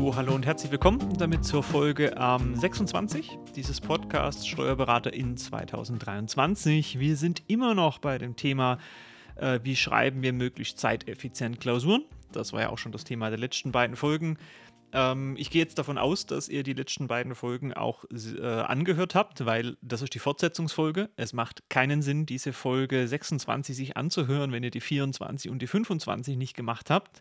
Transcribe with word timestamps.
So, 0.00 0.16
hallo 0.16 0.34
und 0.34 0.46
herzlich 0.46 0.72
willkommen 0.72 1.18
damit 1.18 1.44
zur 1.44 1.62
Folge 1.62 2.14
ähm, 2.16 2.56
26 2.56 3.36
dieses 3.54 3.82
Podcasts 3.82 4.46
Steuerberater 4.46 5.12
in 5.12 5.36
2023. 5.36 6.98
Wir 6.98 7.16
sind 7.16 7.42
immer 7.48 7.74
noch 7.74 7.98
bei 7.98 8.16
dem 8.16 8.34
Thema, 8.34 8.78
äh, 9.36 9.60
wie 9.62 9.76
schreiben 9.76 10.22
wir 10.22 10.32
möglichst 10.32 10.78
zeiteffizient 10.78 11.60
Klausuren. 11.60 12.06
Das 12.32 12.54
war 12.54 12.62
ja 12.62 12.70
auch 12.70 12.78
schon 12.78 12.92
das 12.92 13.04
Thema 13.04 13.28
der 13.28 13.38
letzten 13.38 13.72
beiden 13.72 13.94
Folgen. 13.94 14.38
Ähm, 14.94 15.34
ich 15.36 15.50
gehe 15.50 15.60
jetzt 15.60 15.78
davon 15.78 15.98
aus, 15.98 16.24
dass 16.24 16.48
ihr 16.48 16.62
die 16.62 16.72
letzten 16.72 17.06
beiden 17.06 17.34
Folgen 17.34 17.74
auch 17.74 18.06
äh, 18.10 18.42
angehört 18.42 19.14
habt, 19.14 19.44
weil 19.44 19.76
das 19.82 20.00
ist 20.00 20.14
die 20.14 20.18
Fortsetzungsfolge. 20.18 21.10
Es 21.16 21.34
macht 21.34 21.68
keinen 21.68 22.00
Sinn, 22.00 22.24
diese 22.24 22.54
Folge 22.54 23.06
26 23.06 23.76
sich 23.76 23.98
anzuhören, 23.98 24.50
wenn 24.50 24.64
ihr 24.64 24.70
die 24.70 24.80
24 24.80 25.50
und 25.50 25.60
die 25.60 25.66
25 25.66 26.38
nicht 26.38 26.56
gemacht 26.56 26.88
habt. 26.88 27.20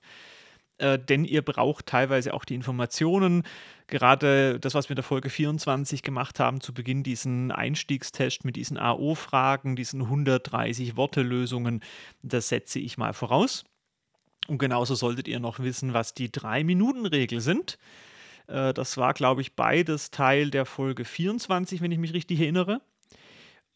Äh, 0.80 0.98
denn 0.98 1.26
ihr 1.26 1.42
braucht 1.42 1.86
teilweise 1.86 2.34
auch 2.34 2.46
die 2.46 2.56
Informationen. 2.56 3.44
Gerade 3.88 4.60
das, 4.60 4.74
was 4.74 4.88
wir 4.88 4.92
in 4.92 4.98
der 4.98 5.04
Folge 5.04 5.30
24 5.30 6.04
gemacht 6.04 6.40
haben, 6.40 6.62
zu 6.62 6.74
Beginn 6.74 7.04
diesen 7.04 7.52
Einstiegstest 7.52 8.46
mit 8.46 8.56
diesen 8.56 8.78
AO-Fragen, 8.78 9.76
diesen 9.76 10.02
130 10.04 10.96
Worte-Lösungen, 10.96 11.82
das 12.22 12.50
setze 12.50 12.80
ich 12.80 12.98
mal 12.98 13.14
voraus. 13.14 13.66
Und 14.48 14.58
genauso 14.58 14.96
solltet 14.96 15.28
ihr 15.28 15.40
noch 15.40 15.60
wissen, 15.60 15.94
was 15.94 16.14
die 16.14 16.30
3-Minuten-Regel 16.30 17.42
sind. 17.42 17.78
Äh, 18.48 18.74
das 18.74 18.98
war, 18.98 19.14
glaube 19.14 19.42
ich, 19.42 19.56
beides 19.56 20.12
Teil 20.12 20.50
der 20.50 20.66
Folge 20.66 21.04
24, 21.04 21.82
wenn 21.82 21.92
ich 21.92 22.00
mich 22.00 22.14
richtig 22.14 22.40
erinnere. 22.40 22.82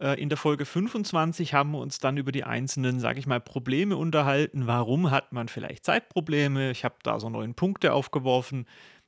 Äh, 0.03 0.21
in 0.21 0.27
der 0.27 0.37
Folge 0.37 0.65
25 0.65 1.53
haben 1.53 1.71
wir 1.71 1.79
uns 1.79 1.97
dann 1.97 2.17
über 2.17 2.33
die 2.33 2.43
einzelnen, 2.43 2.99
sage 2.99 3.19
ich 3.19 3.25
mal, 3.25 3.39
Probleme 3.39 3.95
unterhalten. 3.95 4.67
Warum 4.67 5.11
hat 5.11 5.31
man 5.31 5.47
vielleicht 5.47 5.85
Zeitprobleme? 5.85 6.71
Ich 6.71 6.83
habe 6.83 6.95
da 7.03 7.19
so 7.19 7.29
neun 7.29 7.53
Punkte 7.53 7.93
aufgeworfen. 7.93 8.67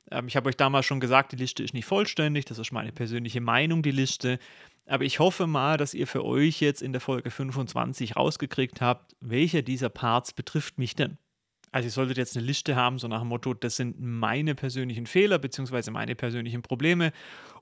Ähm, 0.09 0.27
ich 0.27 0.37
habe 0.37 0.47
euch 0.47 0.55
damals 0.55 0.85
schon 0.85 1.01
gesagt, 1.01 1.33
die 1.33 1.37
Liste 1.37 1.63
ist 1.63 1.73
nicht 1.73 1.85
vollständig. 1.85 2.45
Das 2.45 2.59
ist 2.59 2.71
meine 2.71 2.93
persönliche 2.93 3.41
Meinung, 3.41 3.83
die 3.83 3.91
Liste. 3.91 4.39
Aber 4.85 5.03
ich 5.03 5.19
hoffe 5.19 5.47
mal, 5.47 5.77
dass 5.77 5.93
ihr 5.93 6.07
für 6.07 6.23
euch 6.23 6.61
jetzt 6.61 6.81
in 6.81 6.93
der 6.93 7.01
Folge 7.01 7.29
25 7.29 8.15
rausgekriegt 8.15 8.79
habt, 8.79 9.15
welcher 9.19 9.63
dieser 9.63 9.89
Parts 9.89 10.31
betrifft 10.31 10.77
mich 10.77 10.95
denn. 10.95 11.17
Also 11.75 11.87
ihr 11.87 11.91
solltet 11.91 12.17
jetzt 12.17 12.37
eine 12.37 12.45
Liste 12.45 12.77
haben, 12.77 12.99
so 12.99 13.09
nach 13.09 13.19
dem 13.19 13.27
Motto, 13.27 13.53
das 13.53 13.75
sind 13.75 13.99
meine 13.99 14.55
persönlichen 14.55 15.07
Fehler 15.07 15.39
bzw. 15.39 15.91
meine 15.91 16.15
persönlichen 16.15 16.61
Probleme. 16.61 17.11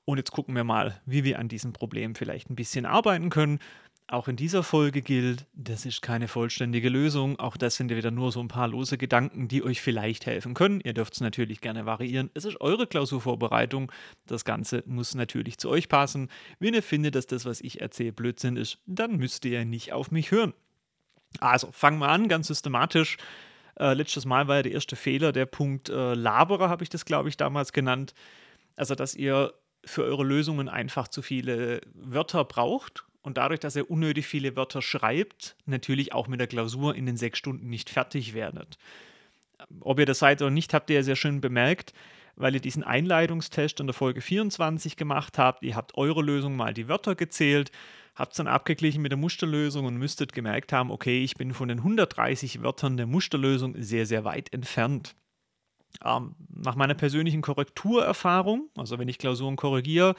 Und 0.06 0.18
jetzt 0.18 0.32
gucken 0.32 0.56
wir 0.56 0.64
mal, 0.64 1.00
wie 1.06 1.24
wir 1.24 1.40
an 1.40 1.48
diesem 1.48 1.74
Problem 1.74 2.16
vielleicht 2.16 2.50
ein 2.50 2.56
bisschen 2.56 2.86
arbeiten 2.86 3.30
können. 3.30 3.60
Auch 4.08 4.28
in 4.28 4.36
dieser 4.36 4.64
Folge 4.64 5.02
gilt, 5.02 5.48
das 5.54 5.86
ist 5.86 6.02
keine 6.02 6.28
vollständige 6.28 6.90
Lösung. 6.90 7.40
Auch 7.40 7.56
das 7.56 7.76
sind 7.76 7.90
ja 7.90 7.96
wieder 7.96 8.12
nur 8.12 8.34
so 8.34 8.42
ein 8.42 8.50
paar 8.50 8.68
lose 8.68 8.98
Gedanken, 8.98 9.48
die 9.48 9.64
euch 9.64 9.82
vielleicht 9.82 10.26
helfen 10.26 10.54
können. 10.54 10.82
Ihr 10.82 10.94
dürft 10.94 11.14
es 11.14 11.22
natürlich 11.22 11.62
gerne 11.62 11.86
variieren. 11.86 12.30
Es 12.34 12.44
ist 12.44 12.60
eure 12.60 12.86
Klausurvorbereitung. 12.86 13.92
Das 14.28 14.44
Ganze 14.44 14.84
muss 14.86 15.16
natürlich 15.16 15.58
zu 15.58 15.70
euch 15.70 15.88
passen. 15.88 16.30
Wenn 16.60 16.74
ihr 16.74 16.84
findet, 16.84 17.16
dass 17.16 17.28
das, 17.28 17.46
was 17.46 17.62
ich 17.62 17.80
erzähle, 17.80 18.12
Blödsinn 18.12 18.58
ist, 18.58 18.80
dann 18.86 19.16
müsst 19.16 19.46
ihr 19.46 19.64
nicht 19.64 19.94
auf 19.94 20.12
mich 20.12 20.32
hören. 20.32 20.54
Also 21.40 21.72
fangen 21.72 22.00
wir 22.00 22.10
an, 22.10 22.28
ganz 22.28 22.48
systematisch. 22.48 23.18
Äh, 23.80 23.94
letztes 23.94 24.26
Mal 24.26 24.50
war 24.50 24.58
ja 24.58 24.64
der 24.64 24.74
erste 24.74 24.98
Fehler 24.98 25.32
der 25.32 25.46
Punkt 25.46 25.90
äh, 25.90 26.14
Laberer, 26.14 26.70
habe 26.70 26.84
ich 26.84 26.90
das, 26.90 27.06
glaube 27.06 27.30
ich, 27.30 27.38
damals 27.38 27.72
genannt. 27.72 28.14
Also, 28.76 28.96
dass 28.96 29.16
ihr 29.16 29.54
für 29.86 30.04
eure 30.04 30.24
Lösungen 30.24 30.70
einfach 30.70 31.08
zu 31.08 31.22
viele 31.22 31.82
Wörter 31.94 32.44
braucht 32.46 33.06
und 33.22 33.38
dadurch, 33.38 33.60
dass 33.60 33.76
ihr 33.76 33.90
unnötig 33.90 34.28
viele 34.28 34.56
Wörter 34.56 34.82
schreibt, 34.82 35.56
natürlich 35.66 36.14
auch 36.14 36.28
mit 36.28 36.40
der 36.40 36.48
Klausur 36.48 36.96
in 36.96 37.06
den 37.06 37.18
sechs 37.18 37.40
Stunden 37.40 37.70
nicht 37.70 37.90
fertig 37.90 38.34
werdet. 38.34 38.78
Ob 39.80 40.00
ihr 40.00 40.06
das 40.06 40.20
seid 40.20 40.42
oder 40.42 40.52
nicht, 40.52 40.74
habt 40.74 40.90
ihr 40.90 40.98
ja 40.98 41.04
sehr 41.04 41.16
schön 41.16 41.42
bemerkt, 41.42 41.94
weil 42.36 42.56
ihr 42.56 42.62
diesen 42.62 42.84
Einleitungstest 42.84 43.80
in 43.80 43.88
der 43.88 43.94
Folge 43.94 44.22
24 44.22 44.98
gemacht 44.98 45.38
habt. 45.38 45.64
Ihr 45.64 45.76
habt 45.76 45.96
eure 45.98 46.22
Lösung 46.22 46.56
mal 46.56 46.74
die 46.74 46.88
Wörter 46.88 47.16
gezählt 47.16 47.72
habt 48.16 48.34
es 48.34 48.38
dann 48.38 48.48
abgeglichen 48.48 49.02
mit 49.02 49.12
der 49.12 49.18
Musterlösung 49.18 49.86
und 49.86 49.98
müsstet 49.98 50.34
gemerkt 50.34 50.72
haben, 50.72 50.92
okay, 50.92 51.24
ich 51.24 51.36
bin 51.36 51.54
von 51.54 51.68
den 51.68 51.80
130 51.80 52.62
Wörtern 52.62 52.98
der 52.98 53.08
Musterlösung 53.08 53.76
sehr, 53.82 54.06
sehr 54.06 54.24
weit 54.24 54.54
entfernt. 54.54 55.16
Ähm, 56.04 56.36
nach 56.50 56.76
meiner 56.76 56.94
persönlichen 56.94 57.42
Korrekturerfahrung, 57.42 58.70
also 58.76 59.00
wenn 59.00 59.08
ich 59.08 59.18
Klausuren 59.18 59.56
korrigiere, 59.56 60.16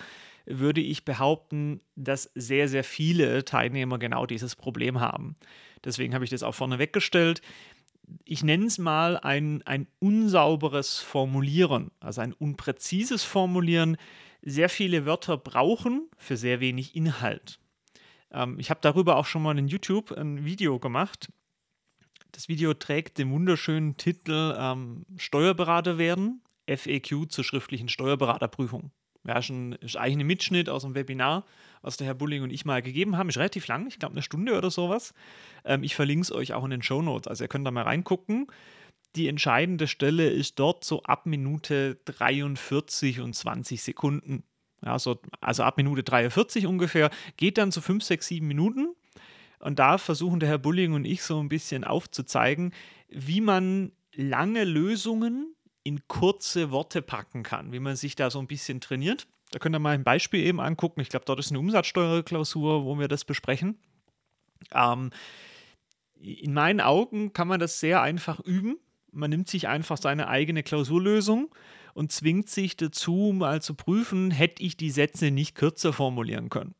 würde 0.46 0.80
ich 0.80 1.04
behaupten, 1.04 1.80
dass 1.96 2.30
sehr, 2.34 2.68
sehr 2.68 2.84
viele 2.84 3.44
Teilnehmer 3.44 3.98
genau 3.98 4.26
dieses 4.26 4.56
Problem 4.56 5.00
haben. 5.00 5.34
Deswegen 5.84 6.14
habe 6.14 6.24
ich 6.24 6.30
das 6.30 6.42
auch 6.42 6.54
vorne 6.54 6.78
weggestellt. 6.78 7.40
Ich 8.24 8.42
nenne 8.42 8.66
es 8.66 8.78
mal 8.78 9.16
ein, 9.16 9.62
ein 9.62 9.86
unsauberes 9.98 10.98
Formulieren, 10.98 11.90
also 12.00 12.20
ein 12.20 12.34
unpräzises 12.34 13.24
Formulieren. 13.24 13.96
Sehr 14.42 14.68
viele 14.68 15.06
Wörter 15.06 15.38
brauchen 15.38 16.08
für 16.18 16.36
sehr 16.36 16.60
wenig 16.60 16.94
Inhalt. 16.94 17.58
Ähm, 18.30 18.58
ich 18.58 18.68
habe 18.68 18.80
darüber 18.82 19.16
auch 19.16 19.24
schon 19.24 19.42
mal 19.42 19.58
in 19.58 19.68
YouTube 19.68 20.12
ein 20.12 20.44
Video 20.44 20.78
gemacht. 20.78 21.28
Das 22.34 22.48
Video 22.48 22.74
trägt 22.74 23.18
den 23.18 23.30
wunderschönen 23.30 23.96
Titel 23.96 24.56
ähm, 24.58 25.06
Steuerberater 25.16 25.98
werden, 25.98 26.42
FAQ 26.68 27.30
zur 27.30 27.44
schriftlichen 27.44 27.88
Steuerberaterprüfung. 27.88 28.90
Ja, 29.24 29.38
ist, 29.38 29.50
ein, 29.50 29.74
ist 29.74 29.96
eigentlich 29.96 30.18
ein 30.18 30.26
Mitschnitt 30.26 30.68
aus 30.68 30.84
einem 30.84 30.96
Webinar, 30.96 31.44
was 31.80 31.96
der 31.96 32.08
Herr 32.08 32.14
Bulling 32.14 32.42
und 32.42 32.50
ich 32.50 32.64
mal 32.64 32.82
gegeben 32.82 33.16
haben. 33.16 33.28
Ist 33.28 33.38
relativ 33.38 33.68
lang, 33.68 33.86
ich 33.86 34.00
glaube 34.00 34.14
eine 34.14 34.22
Stunde 34.22 34.58
oder 34.58 34.72
sowas. 34.72 35.14
Ähm, 35.64 35.84
ich 35.84 35.94
verlinke 35.94 36.22
es 36.22 36.32
euch 36.32 36.54
auch 36.54 36.64
in 36.64 36.70
den 36.70 36.82
Show 36.82 37.02
Notes, 37.02 37.28
also 37.28 37.44
ihr 37.44 37.48
könnt 37.48 37.66
da 37.68 37.70
mal 37.70 37.84
reingucken. 37.84 38.48
Die 39.14 39.28
entscheidende 39.28 39.86
Stelle 39.86 40.28
ist 40.28 40.58
dort 40.58 40.82
so 40.82 41.04
ab 41.04 41.26
Minute 41.26 42.00
43 42.04 43.20
und 43.20 43.34
20 43.34 43.80
Sekunden. 43.80 44.42
Ja, 44.84 44.98
so, 44.98 45.20
also 45.40 45.62
ab 45.62 45.76
Minute 45.76 46.02
43 46.02 46.66
ungefähr, 46.66 47.10
geht 47.36 47.58
dann 47.58 47.70
zu 47.70 47.80
5, 47.80 48.02
6, 48.02 48.26
7 48.26 48.46
Minuten. 48.46 48.96
Und 49.64 49.78
da 49.78 49.96
versuchen 49.96 50.40
der 50.40 50.50
Herr 50.50 50.58
Bulling 50.58 50.92
und 50.92 51.06
ich 51.06 51.22
so 51.22 51.40
ein 51.40 51.48
bisschen 51.48 51.84
aufzuzeigen, 51.84 52.74
wie 53.08 53.40
man 53.40 53.92
lange 54.14 54.64
Lösungen 54.64 55.56
in 55.84 56.06
kurze 56.06 56.70
Worte 56.70 57.00
packen 57.00 57.42
kann, 57.42 57.72
wie 57.72 57.80
man 57.80 57.96
sich 57.96 58.14
da 58.14 58.28
so 58.28 58.40
ein 58.40 58.46
bisschen 58.46 58.82
trainiert. 58.82 59.26
Da 59.52 59.58
könnt 59.58 59.74
ihr 59.74 59.78
mal 59.78 59.94
ein 59.94 60.04
Beispiel 60.04 60.44
eben 60.44 60.60
angucken. 60.60 61.00
Ich 61.00 61.08
glaube, 61.08 61.24
dort 61.24 61.38
ist 61.38 61.50
eine 61.50 61.60
Umsatzsteuerklausur, 61.60 62.84
wo 62.84 62.98
wir 62.98 63.08
das 63.08 63.24
besprechen. 63.24 63.78
Ähm, 64.70 65.10
in 66.20 66.52
meinen 66.52 66.82
Augen 66.82 67.32
kann 67.32 67.48
man 67.48 67.58
das 67.58 67.80
sehr 67.80 68.02
einfach 68.02 68.40
üben. 68.40 68.76
Man 69.12 69.30
nimmt 69.30 69.48
sich 69.48 69.66
einfach 69.66 69.96
seine 69.96 70.28
eigene 70.28 70.62
Klausurlösung 70.62 71.54
und 71.94 72.12
zwingt 72.12 72.50
sich 72.50 72.76
dazu, 72.76 73.32
mal 73.34 73.62
zu 73.62 73.74
prüfen, 73.74 74.30
hätte 74.30 74.62
ich 74.62 74.76
die 74.76 74.90
Sätze 74.90 75.30
nicht 75.30 75.54
kürzer 75.54 75.94
formulieren 75.94 76.50
können. 76.50 76.74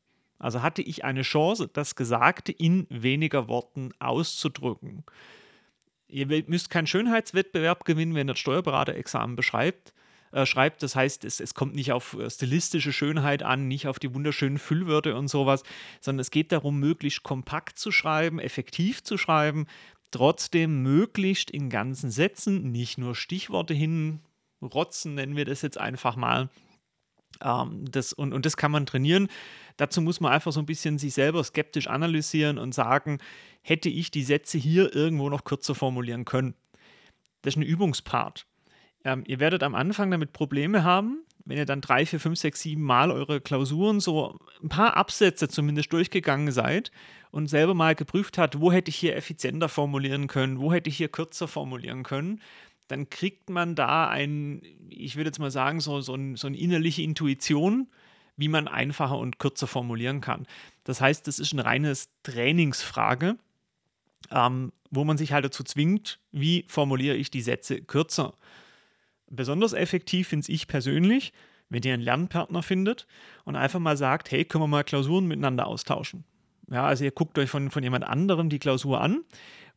Also 0.44 0.62
hatte 0.62 0.82
ich 0.82 1.04
eine 1.04 1.22
Chance, 1.22 1.70
das 1.72 1.94
Gesagte 1.94 2.52
in 2.52 2.86
weniger 2.90 3.48
Worten 3.48 3.92
auszudrücken. 3.98 5.04
Ihr 6.06 6.26
müsst 6.46 6.68
keinen 6.68 6.86
Schönheitswettbewerb 6.86 7.84
gewinnen, 7.84 8.14
wenn 8.14 8.28
ihr 8.28 8.34
das 8.34 8.40
Steuerberaterexamen 8.40 9.36
beschreibt. 9.36 9.94
Äh, 10.32 10.46
schreibt. 10.46 10.82
Das 10.82 10.96
heißt, 10.96 11.24
es, 11.24 11.40
es 11.40 11.54
kommt 11.54 11.74
nicht 11.74 11.92
auf 11.92 12.14
äh, 12.18 12.28
stilistische 12.28 12.92
Schönheit 12.92 13.42
an, 13.42 13.68
nicht 13.68 13.86
auf 13.86 13.98
die 13.98 14.12
wunderschönen 14.12 14.58
Füllwörter 14.58 15.16
und 15.16 15.28
sowas, 15.28 15.62
sondern 16.00 16.20
es 16.20 16.30
geht 16.30 16.50
darum, 16.50 16.80
möglichst 16.80 17.22
kompakt 17.22 17.78
zu 17.78 17.92
schreiben, 17.92 18.40
effektiv 18.40 19.04
zu 19.04 19.16
schreiben, 19.16 19.66
trotzdem 20.10 20.82
möglichst 20.82 21.50
in 21.50 21.70
ganzen 21.70 22.10
Sätzen, 22.10 22.70
nicht 22.70 22.98
nur 22.98 23.14
Stichworte 23.14 23.74
hin 23.74 24.20
rotzen, 24.60 25.14
nennen 25.14 25.36
wir 25.36 25.44
das 25.44 25.62
jetzt 25.62 25.78
einfach 25.78 26.16
mal. 26.16 26.50
Ähm, 27.42 27.84
das, 27.90 28.12
und, 28.12 28.32
und 28.32 28.46
das 28.46 28.56
kann 28.56 28.70
man 28.70 28.86
trainieren. 28.86 29.28
Dazu 29.76 30.00
muss 30.00 30.20
man 30.20 30.32
einfach 30.32 30.52
so 30.52 30.60
ein 30.60 30.66
bisschen 30.66 30.98
sich 30.98 31.14
selber 31.14 31.42
skeptisch 31.42 31.86
analysieren 31.88 32.58
und 32.58 32.74
sagen, 32.74 33.18
hätte 33.62 33.88
ich 33.88 34.10
die 34.10 34.22
Sätze 34.22 34.58
hier 34.58 34.94
irgendwo 34.94 35.28
noch 35.28 35.44
kürzer 35.44 35.74
formulieren 35.74 36.24
können. 36.24 36.54
Das 37.42 37.54
ist 37.54 37.58
ein 37.58 37.62
Übungspart. 37.62 38.46
Ähm, 39.04 39.24
ihr 39.26 39.40
werdet 39.40 39.62
am 39.62 39.74
Anfang 39.74 40.10
damit 40.10 40.32
Probleme 40.32 40.82
haben, 40.82 41.24
wenn 41.44 41.58
ihr 41.58 41.66
dann 41.66 41.82
drei, 41.82 42.06
vier, 42.06 42.20
fünf, 42.20 42.38
sechs, 42.38 42.60
sieben 42.60 42.82
Mal 42.82 43.10
eure 43.10 43.40
Klausuren 43.40 44.00
so 44.00 44.38
ein 44.62 44.70
paar 44.70 44.96
Absätze 44.96 45.48
zumindest 45.48 45.92
durchgegangen 45.92 46.52
seid 46.52 46.90
und 47.30 47.48
selber 47.48 47.74
mal 47.74 47.94
geprüft 47.94 48.38
habt, 48.38 48.60
wo 48.60 48.72
hätte 48.72 48.88
ich 48.88 48.96
hier 48.96 49.14
effizienter 49.14 49.68
formulieren 49.68 50.26
können, 50.26 50.58
wo 50.58 50.72
hätte 50.72 50.88
ich 50.88 50.96
hier 50.96 51.08
kürzer 51.08 51.48
formulieren 51.48 52.02
können, 52.02 52.40
dann 52.88 53.08
kriegt 53.10 53.50
man 53.50 53.74
da 53.74 54.08
ein, 54.08 54.62
ich 54.90 55.16
würde 55.16 55.28
jetzt 55.28 55.38
mal 55.38 55.50
sagen, 55.50 55.80
so, 55.80 56.00
so, 56.00 56.14
ein, 56.14 56.36
so 56.36 56.46
eine 56.46 56.56
innerliche 56.56 57.02
Intuition, 57.02 57.88
wie 58.36 58.48
man 58.48 58.68
einfacher 58.68 59.18
und 59.18 59.38
kürzer 59.38 59.66
formulieren 59.66 60.20
kann. 60.20 60.46
Das 60.84 61.00
heißt, 61.00 61.26
das 61.26 61.38
ist 61.38 61.52
eine 61.52 61.64
reines 61.64 62.08
Trainingsfrage, 62.24 63.36
ähm, 64.30 64.72
wo 64.90 65.04
man 65.04 65.16
sich 65.16 65.32
halt 65.32 65.44
dazu 65.44 65.64
zwingt, 65.64 66.20
wie 66.32 66.64
formuliere 66.68 67.16
ich 67.16 67.30
die 67.30 67.42
Sätze 67.42 67.80
kürzer. 67.80 68.34
Besonders 69.30 69.72
effektiv 69.72 70.28
finde 70.28 70.52
ich 70.52 70.68
persönlich, 70.68 71.32
wenn 71.68 71.82
ihr 71.82 71.94
einen 71.94 72.02
Lernpartner 72.02 72.62
findet 72.62 73.06
und 73.44 73.56
einfach 73.56 73.80
mal 73.80 73.96
sagt, 73.96 74.30
hey, 74.30 74.44
können 74.44 74.64
wir 74.64 74.68
mal 74.68 74.84
Klausuren 74.84 75.26
miteinander 75.26 75.66
austauschen. 75.66 76.24
Ja, 76.70 76.86
also 76.86 77.04
ihr 77.04 77.10
guckt 77.10 77.38
euch 77.38 77.50
von, 77.50 77.70
von 77.70 77.82
jemand 77.82 78.04
anderem 78.04 78.48
die 78.48 78.58
Klausur 78.58 79.00
an, 79.00 79.24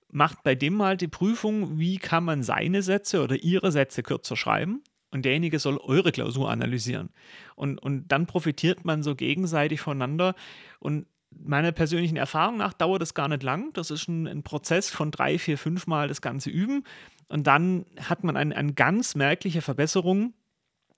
macht 0.09 0.43
bei 0.43 0.55
dem 0.55 0.73
mal 0.73 0.97
die 0.97 1.07
Prüfung, 1.07 1.79
wie 1.79 1.97
kann 1.97 2.23
man 2.23 2.43
seine 2.43 2.81
Sätze 2.81 3.23
oder 3.23 3.35
ihre 3.35 3.71
Sätze 3.71 4.03
kürzer 4.03 4.35
schreiben 4.35 4.81
und 5.11 5.25
derjenige 5.25 5.59
soll 5.59 5.77
eure 5.77 6.11
Klausur 6.11 6.49
analysieren. 6.49 7.09
Und, 7.55 7.79
und 7.79 8.07
dann 8.09 8.25
profitiert 8.25 8.85
man 8.85 9.03
so 9.03 9.15
gegenseitig 9.15 9.81
voneinander. 9.81 10.35
Und 10.79 11.07
meiner 11.31 11.71
persönlichen 11.71 12.17
Erfahrung 12.17 12.57
nach 12.57 12.73
dauert 12.73 13.01
es 13.01 13.13
gar 13.13 13.27
nicht 13.27 13.43
lang. 13.43 13.73
Das 13.73 13.91
ist 13.91 14.07
ein, 14.07 14.27
ein, 14.27 14.43
Prozess 14.43 14.89
von 14.89 15.11
drei, 15.11 15.39
vier, 15.39 15.57
fünf 15.57 15.87
Mal 15.87 16.07
das 16.07 16.21
Ganze 16.21 16.49
üben. 16.49 16.83
Und 17.29 17.47
dann 17.47 17.85
hat 18.01 18.23
man 18.23 18.37
eine, 18.37 18.55
eine 18.55 18.73
ganz 18.73 19.15
merkliche 19.15 19.61
Verbesserung, 19.61 20.33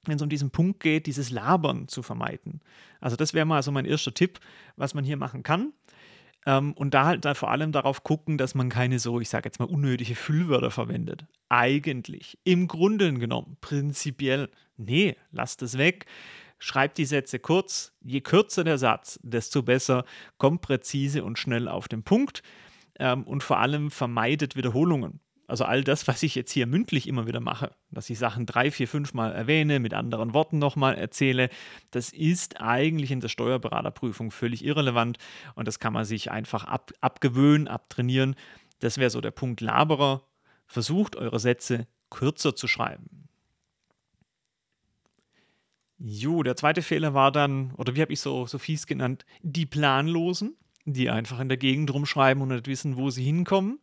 wenn 0.06 0.16
es 0.16 0.22
um 0.22 0.30
diesen 0.30 0.52
Punkt 0.52 0.80
geht, 0.80 1.06
dieses 1.06 1.30
Labern 1.30 1.88
zu 1.88 2.02
vermeiden. 2.02 2.62
Also 3.00 3.16
das 3.16 3.34
wäre 3.34 3.46
mal 3.46 3.62
so 3.64 3.72
mein 3.72 3.86
erster 3.86 4.14
Tipp, 4.14 4.40
was 4.76 4.94
man 4.94 5.04
hier 5.04 5.18
machen 5.18 5.44
kann. 5.44 5.74
Ähm, 6.46 6.74
und 6.74 6.94
da 6.94 7.06
halt 7.06 7.26
da 7.26 7.34
vor 7.34 7.52
allem 7.52 7.72
darauf 7.72 8.04
gucken, 8.04 8.38
dass 8.38 8.56
man 8.56 8.70
keine 8.70 9.00
so, 9.00 9.20
ich 9.20 9.30
sage 9.30 9.48
jetzt 9.48 9.60
mal, 9.60 9.66
unnötige 9.66 10.16
Füllwörter 10.16 10.72
verwendet. 10.72 11.26
Eigentlich, 11.50 12.38
im 12.44 12.68
Grunde 12.68 13.14
genommen, 13.14 13.58
prinzipiell, 13.62 14.50
nee, 14.78 15.16
lasst 15.32 15.62
es 15.62 15.78
weg. 15.78 16.06
Schreibt 16.58 16.98
die 16.98 17.06
Sätze 17.06 17.40
kurz. 17.40 17.94
Je 18.02 18.22
kürzer 18.22 18.64
der 18.64 18.78
Satz, 18.78 19.20
desto 19.24 19.64
besser. 19.64 20.04
Kommt 20.38 20.62
präzise 20.62 21.24
und 21.24 21.40
schnell 21.40 21.68
auf 21.68 21.88
den 21.88 22.04
Punkt. 22.04 22.44
Ähm, 23.00 23.24
und 23.24 23.44
vor 23.44 23.60
allem 23.60 23.92
vermeidet 23.92 24.56
Wiederholungen. 24.56 25.22
Also 25.50 25.66
all 25.66 25.84
das, 25.84 26.08
was 26.08 26.22
ich 26.22 26.36
jetzt 26.36 26.52
hier 26.52 26.68
mündlich 26.68 27.08
immer 27.08 27.26
wieder 27.26 27.40
mache, 27.40 27.72
dass 27.90 28.08
ich 28.12 28.20
Sachen 28.20 28.46
drei, 28.46 28.70
vier, 28.70 28.88
fünf 28.88 29.16
Mal 29.16 29.32
erwähne, 29.32 29.80
mit 29.80 29.96
anderen 29.96 30.36
Worten 30.36 30.60
nochmal 30.60 30.96
erzähle, 30.96 31.50
das 31.90 32.14
ist 32.14 32.62
eigentlich 32.62 33.10
in 33.10 33.20
der 33.20 33.30
Steuerberaterprüfung 33.30 34.30
völlig 34.30 34.64
irrelevant 34.64 35.18
und 35.56 35.68
das 35.68 35.80
kann 35.80 35.92
man 35.92 36.06
sich 36.06 36.30
einfach 36.30 36.66
ab, 36.66 36.92
abgewöhnen, 37.02 37.68
abtrainieren. 37.68 38.36
Das 38.80 39.00
wäre 39.00 39.10
so 39.10 39.22
der 39.22 39.32
Punkt 39.32 39.60
Laberer. 39.60 40.22
Versucht 40.68 41.16
eure 41.16 41.40
Sätze 41.40 41.88
kürzer 42.12 42.56
zu 42.56 42.68
schreiben. 42.68 43.28
Jo, 45.98 46.44
der 46.44 46.56
zweite 46.58 46.84
Fehler 46.84 47.16
war 47.16 47.32
dann, 47.32 47.74
oder 47.74 47.96
wie 47.96 48.02
habe 48.02 48.14
ich 48.14 48.20
so, 48.20 48.46
so 48.46 48.60
fies 48.60 48.86
genannt, 48.86 49.26
die 49.42 49.66
Planlosen, 49.66 50.56
die 50.86 51.10
einfach 51.10 51.40
in 51.40 51.50
der 51.50 51.58
Gegend 51.58 51.92
rumschreiben 51.92 52.44
und 52.44 52.50
nicht 52.50 52.68
wissen, 52.68 52.98
wo 52.98 53.10
sie 53.10 53.24
hinkommen 53.24 53.80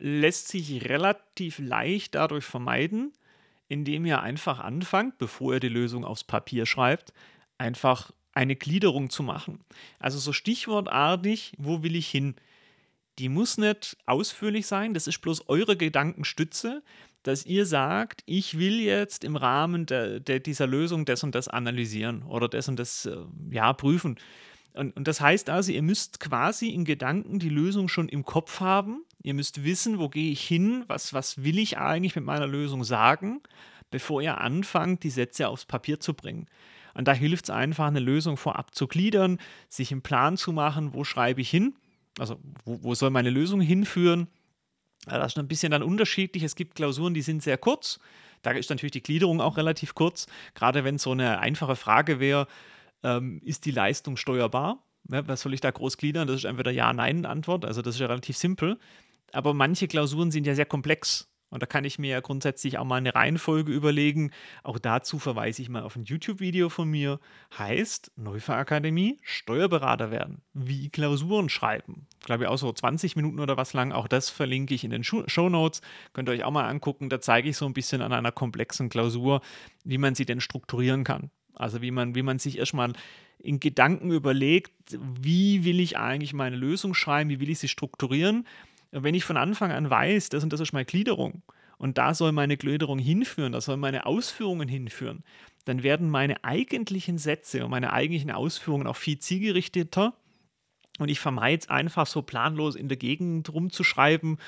lässt 0.00 0.48
sich 0.48 0.88
relativ 0.88 1.58
leicht 1.58 2.14
dadurch 2.14 2.44
vermeiden, 2.44 3.12
indem 3.68 4.04
ihr 4.04 4.20
einfach 4.20 4.58
anfangt, 4.58 5.18
bevor 5.18 5.54
ihr 5.54 5.60
die 5.60 5.68
Lösung 5.68 6.04
aufs 6.04 6.24
Papier 6.24 6.66
schreibt, 6.66 7.12
einfach 7.58 8.10
eine 8.32 8.56
Gliederung 8.56 9.10
zu 9.10 9.22
machen. 9.22 9.60
Also 9.98 10.18
so 10.18 10.32
stichwortartig, 10.32 11.52
wo 11.58 11.82
will 11.82 11.94
ich 11.94 12.08
hin? 12.08 12.34
Die 13.18 13.28
muss 13.28 13.58
nicht 13.58 13.96
ausführlich 14.06 14.66
sein, 14.66 14.94
das 14.94 15.06
ist 15.06 15.18
bloß 15.18 15.48
eure 15.48 15.76
Gedankenstütze, 15.76 16.82
dass 17.22 17.44
ihr 17.44 17.66
sagt, 17.66 18.22
ich 18.24 18.58
will 18.58 18.80
jetzt 18.80 19.24
im 19.24 19.36
Rahmen 19.36 19.84
der, 19.86 20.20
der, 20.20 20.40
dieser 20.40 20.66
Lösung 20.66 21.04
das 21.04 21.22
und 21.22 21.34
das 21.34 21.48
analysieren 21.48 22.22
oder 22.22 22.48
das 22.48 22.68
und 22.68 22.78
das 22.78 23.06
äh, 23.06 23.16
ja, 23.50 23.72
prüfen. 23.74 24.16
Und, 24.74 24.96
und 24.96 25.08
das 25.08 25.20
heißt 25.20 25.50
also, 25.50 25.72
ihr 25.72 25.82
müsst 25.82 26.20
quasi 26.20 26.68
in 26.68 26.84
Gedanken 26.84 27.38
die 27.38 27.48
Lösung 27.48 27.88
schon 27.88 28.08
im 28.08 28.24
Kopf 28.24 28.60
haben. 28.60 29.04
Ihr 29.22 29.34
müsst 29.34 29.64
wissen, 29.64 29.98
wo 29.98 30.08
gehe 30.08 30.30
ich 30.30 30.42
hin, 30.42 30.84
was, 30.86 31.12
was 31.12 31.42
will 31.42 31.58
ich 31.58 31.78
eigentlich 31.78 32.16
mit 32.16 32.24
meiner 32.24 32.46
Lösung 32.46 32.84
sagen, 32.84 33.40
bevor 33.90 34.22
ihr 34.22 34.38
anfangt, 34.40 35.02
die 35.02 35.10
Sätze 35.10 35.48
aufs 35.48 35.66
Papier 35.66 36.00
zu 36.00 36.14
bringen. 36.14 36.46
Und 36.94 37.08
da 37.08 37.12
hilft 37.12 37.46
es 37.46 37.50
einfach, 37.50 37.86
eine 37.86 38.00
Lösung 38.00 38.36
vorab 38.36 38.74
zu 38.74 38.86
gliedern, 38.86 39.38
sich 39.68 39.92
einen 39.92 40.02
Plan 40.02 40.36
zu 40.36 40.52
machen, 40.52 40.94
wo 40.94 41.04
schreibe 41.04 41.40
ich 41.40 41.50
hin, 41.50 41.74
also 42.18 42.38
wo, 42.64 42.82
wo 42.82 42.94
soll 42.94 43.10
meine 43.10 43.30
Lösung 43.30 43.60
hinführen. 43.60 44.28
Das 45.06 45.32
ist 45.32 45.38
ein 45.38 45.48
bisschen 45.48 45.72
dann 45.72 45.82
unterschiedlich. 45.82 46.42
Es 46.42 46.56
gibt 46.56 46.74
Klausuren, 46.74 47.14
die 47.14 47.22
sind 47.22 47.42
sehr 47.42 47.58
kurz. 47.58 48.00
Da 48.42 48.52
ist 48.52 48.70
natürlich 48.70 48.92
die 48.92 49.02
Gliederung 49.02 49.40
auch 49.40 49.56
relativ 49.56 49.94
kurz. 49.94 50.26
Gerade 50.54 50.84
wenn 50.84 50.96
es 50.96 51.02
so 51.02 51.12
eine 51.12 51.38
einfache 51.40 51.76
Frage 51.76 52.20
wäre, 52.20 52.46
ähm, 53.02 53.40
ist 53.44 53.64
die 53.64 53.70
Leistung 53.70 54.16
steuerbar? 54.16 54.82
Ja, 55.10 55.26
was 55.26 55.40
soll 55.40 55.54
ich 55.54 55.60
da 55.60 55.70
groß 55.70 55.96
gliedern? 55.96 56.28
Das 56.28 56.36
ist 56.36 56.44
entweder 56.44 56.70
Ja-Nein-Antwort, 56.70 57.64
also 57.64 57.82
das 57.82 57.94
ist 57.96 58.00
ja 58.00 58.06
relativ 58.06 58.36
simpel. 58.36 58.78
Aber 59.32 59.54
manche 59.54 59.88
Klausuren 59.88 60.30
sind 60.30 60.46
ja 60.46 60.54
sehr 60.54 60.66
komplex. 60.66 61.30
Und 61.50 61.62
da 61.62 61.66
kann 61.66 61.84
ich 61.84 61.98
mir 61.98 62.10
ja 62.10 62.20
grundsätzlich 62.20 62.78
auch 62.78 62.84
mal 62.84 62.96
eine 62.96 63.14
Reihenfolge 63.14 63.72
überlegen. 63.72 64.30
Auch 64.62 64.78
dazu 64.78 65.18
verweise 65.18 65.62
ich 65.62 65.68
mal 65.68 65.82
auf 65.82 65.96
ein 65.96 66.04
YouTube-Video 66.04 66.68
von 66.68 66.88
mir. 66.88 67.18
Heißt 67.58 68.12
Neufahr-Akademie, 68.16 69.18
Steuerberater 69.22 70.12
werden. 70.12 70.42
Wie 70.54 70.90
Klausuren 70.90 71.48
schreiben. 71.48 72.06
Glaube 72.20 72.44
ich 72.44 72.48
auch 72.48 72.56
so 72.56 72.72
20 72.72 73.16
Minuten 73.16 73.40
oder 73.40 73.56
was 73.56 73.72
lang. 73.72 73.90
Auch 73.90 74.06
das 74.06 74.30
verlinke 74.30 74.74
ich 74.74 74.84
in 74.84 74.90
den 74.90 75.02
Show 75.02 75.48
Notes. 75.48 75.82
Könnt 76.12 76.28
ihr 76.28 76.32
euch 76.32 76.44
auch 76.44 76.52
mal 76.52 76.68
angucken. 76.68 77.08
Da 77.08 77.20
zeige 77.20 77.48
ich 77.48 77.56
so 77.56 77.66
ein 77.66 77.74
bisschen 77.74 78.00
an 78.00 78.12
einer 78.12 78.32
komplexen 78.32 78.88
Klausur, 78.88 79.40
wie 79.84 79.98
man 79.98 80.14
sie 80.14 80.26
denn 80.26 80.40
strukturieren 80.40 81.02
kann. 81.02 81.30
Also 81.54 81.82
wie 81.82 81.90
man, 81.90 82.14
wie 82.14 82.22
man 82.22 82.38
sich 82.38 82.58
erstmal 82.58 82.92
in 83.38 83.60
Gedanken 83.60 84.10
überlegt, 84.10 84.72
wie 85.20 85.64
will 85.64 85.80
ich 85.80 85.96
eigentlich 85.96 86.32
meine 86.32 86.56
Lösung 86.56 86.94
schreiben, 86.94 87.30
wie 87.30 87.40
will 87.40 87.50
ich 87.50 87.58
sie 87.58 87.68
strukturieren. 87.68 88.46
Wenn 88.90 89.14
ich 89.14 89.24
von 89.24 89.36
Anfang 89.36 89.70
an 89.70 89.88
weiß, 89.88 90.28
das 90.30 90.42
und 90.42 90.52
das 90.52 90.60
ist 90.60 90.72
meine 90.72 90.84
Gliederung 90.84 91.42
und 91.78 91.96
da 91.96 92.12
soll 92.12 92.32
meine 92.32 92.56
Gliederung 92.56 92.98
hinführen, 92.98 93.52
da 93.52 93.60
sollen 93.60 93.80
meine 93.80 94.04
Ausführungen 94.04 94.68
hinführen, 94.68 95.22
dann 95.64 95.82
werden 95.82 96.10
meine 96.10 96.42
eigentlichen 96.44 97.18
Sätze 97.18 97.64
und 97.64 97.70
meine 97.70 97.92
eigentlichen 97.92 98.30
Ausführungen 98.30 98.86
auch 98.86 98.96
viel 98.96 99.18
zielgerichteter. 99.18 100.14
Und 100.98 101.08
ich 101.08 101.20
vermeide 101.20 101.62
es 101.62 101.70
einfach 101.70 102.06
so 102.06 102.22
planlos 102.22 102.76
in 102.76 102.88
der 102.88 102.96
Gegend 102.96 103.52
rumzuschreiben. 103.52 104.38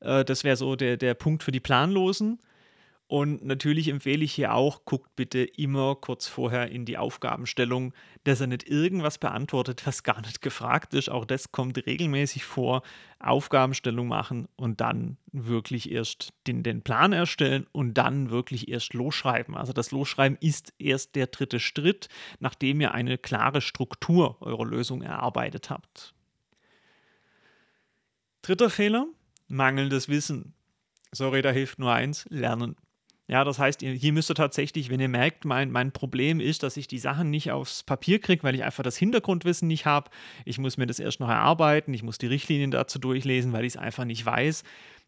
Äh, 0.00 0.24
das 0.24 0.44
wäre 0.44 0.56
so 0.56 0.76
der, 0.76 0.96
der 0.96 1.14
Punkt 1.14 1.42
für 1.42 1.52
die 1.52 1.60
Planlosen. 1.60 2.38
Und 3.08 3.42
natürlich 3.42 3.88
empfehle 3.88 4.22
ich 4.22 4.34
hier 4.34 4.52
auch, 4.52 4.84
guckt 4.84 5.16
bitte 5.16 5.38
immer 5.38 5.96
kurz 5.96 6.28
vorher 6.28 6.70
in 6.70 6.84
die 6.84 6.98
Aufgabenstellung, 6.98 7.94
dass 8.24 8.42
er 8.42 8.48
nicht 8.48 8.68
irgendwas 8.68 9.16
beantwortet, 9.16 9.86
was 9.86 10.02
gar 10.02 10.20
nicht 10.20 10.42
gefragt 10.42 10.92
ist. 10.92 11.08
Auch 11.08 11.24
das 11.24 11.50
kommt 11.50 11.86
regelmäßig 11.86 12.44
vor. 12.44 12.82
Aufgabenstellung 13.18 14.08
machen 14.08 14.46
und 14.56 14.82
dann 14.82 15.16
wirklich 15.32 15.90
erst 15.90 16.34
den, 16.46 16.62
den 16.62 16.82
Plan 16.82 17.14
erstellen 17.14 17.66
und 17.72 17.94
dann 17.94 18.28
wirklich 18.28 18.68
erst 18.68 18.92
losschreiben. 18.92 19.56
Also 19.56 19.72
das 19.72 19.90
Losschreiben 19.90 20.36
ist 20.42 20.74
erst 20.78 21.16
der 21.16 21.28
dritte 21.28 21.60
Schritt, 21.60 22.10
nachdem 22.40 22.78
ihr 22.82 22.92
eine 22.92 23.16
klare 23.16 23.62
Struktur 23.62 24.36
eurer 24.42 24.66
Lösung 24.66 25.00
erarbeitet 25.00 25.70
habt. 25.70 26.14
Dritter 28.42 28.68
Fehler, 28.68 29.06
mangelndes 29.48 30.10
Wissen. 30.10 30.52
Sorry, 31.10 31.40
da 31.40 31.50
hilft 31.50 31.78
nur 31.78 31.92
eins, 31.94 32.26
lernen. 32.28 32.76
Ja, 33.30 33.44
das 33.44 33.58
heißt, 33.58 33.82
hier 33.82 34.12
müsst 34.14 34.30
ihr 34.30 34.34
tatsächlich, 34.34 34.88
wenn 34.88 35.00
ihr 35.00 35.08
merkt, 35.08 35.44
mein, 35.44 35.70
mein 35.70 35.92
Problem 35.92 36.40
ist, 36.40 36.62
dass 36.62 36.78
ich 36.78 36.86
die 36.86 36.98
Sachen 36.98 37.28
nicht 37.28 37.50
aufs 37.50 37.82
Papier 37.82 38.20
kriege, 38.20 38.42
weil 38.42 38.54
ich 38.54 38.64
einfach 38.64 38.82
das 38.82 38.96
Hintergrundwissen 38.96 39.68
nicht 39.68 39.84
habe. 39.84 40.10
Ich 40.46 40.56
muss 40.56 40.78
mir 40.78 40.86
das 40.86 40.98
erst 40.98 41.20
noch 41.20 41.28
erarbeiten, 41.28 41.92
ich 41.92 42.02
muss 42.02 42.16
die 42.16 42.26
Richtlinien 42.26 42.70
dazu 42.70 42.98
durchlesen, 42.98 43.52
weil 43.52 43.66
ich 43.66 43.74
es 43.74 43.76
einfach 43.76 44.06
nicht 44.06 44.24
weiß. 44.24 44.64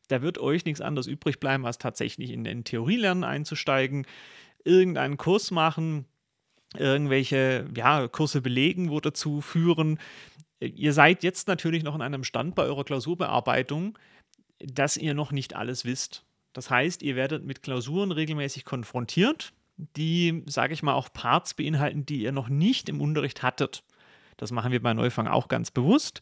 Da 0.08 0.20
wird 0.20 0.36
euch 0.36 0.66
nichts 0.66 0.82
anderes 0.82 1.06
übrig 1.06 1.40
bleiben, 1.40 1.64
als 1.64 1.78
tatsächlich 1.78 2.30
in 2.30 2.44
den 2.44 2.64
Theorielernen 2.64 3.24
einzusteigen, 3.24 4.06
irgendeinen 4.64 5.16
Kurs 5.16 5.50
machen, 5.50 6.04
irgendwelche 6.76 7.68
ja, 7.74 8.06
Kurse 8.08 8.42
belegen, 8.42 8.90
wo 8.90 9.00
dazu 9.00 9.40
führen. 9.40 9.98
Ihr 10.60 10.92
seid 10.92 11.22
jetzt 11.22 11.48
natürlich 11.48 11.84
noch 11.84 11.94
an 11.94 12.02
einem 12.02 12.24
Stand 12.24 12.54
bei 12.54 12.64
eurer 12.64 12.84
Klausurbearbeitung, 12.84 13.98
dass 14.58 14.98
ihr 14.98 15.14
noch 15.14 15.32
nicht 15.32 15.56
alles 15.56 15.86
wisst. 15.86 16.26
Das 16.52 16.70
heißt, 16.70 17.02
ihr 17.02 17.16
werdet 17.16 17.44
mit 17.44 17.62
Klausuren 17.62 18.12
regelmäßig 18.12 18.64
konfrontiert, 18.64 19.52
die, 19.96 20.42
sage 20.46 20.74
ich 20.74 20.82
mal, 20.82 20.94
auch 20.94 21.12
Parts 21.12 21.54
beinhalten, 21.54 22.04
die 22.04 22.22
ihr 22.22 22.32
noch 22.32 22.48
nicht 22.48 22.88
im 22.88 23.00
Unterricht 23.00 23.42
hattet. 23.42 23.82
Das 24.36 24.50
machen 24.50 24.72
wir 24.72 24.82
bei 24.82 24.94
Neufang 24.94 25.26
auch 25.26 25.48
ganz 25.48 25.70
bewusst. 25.70 26.20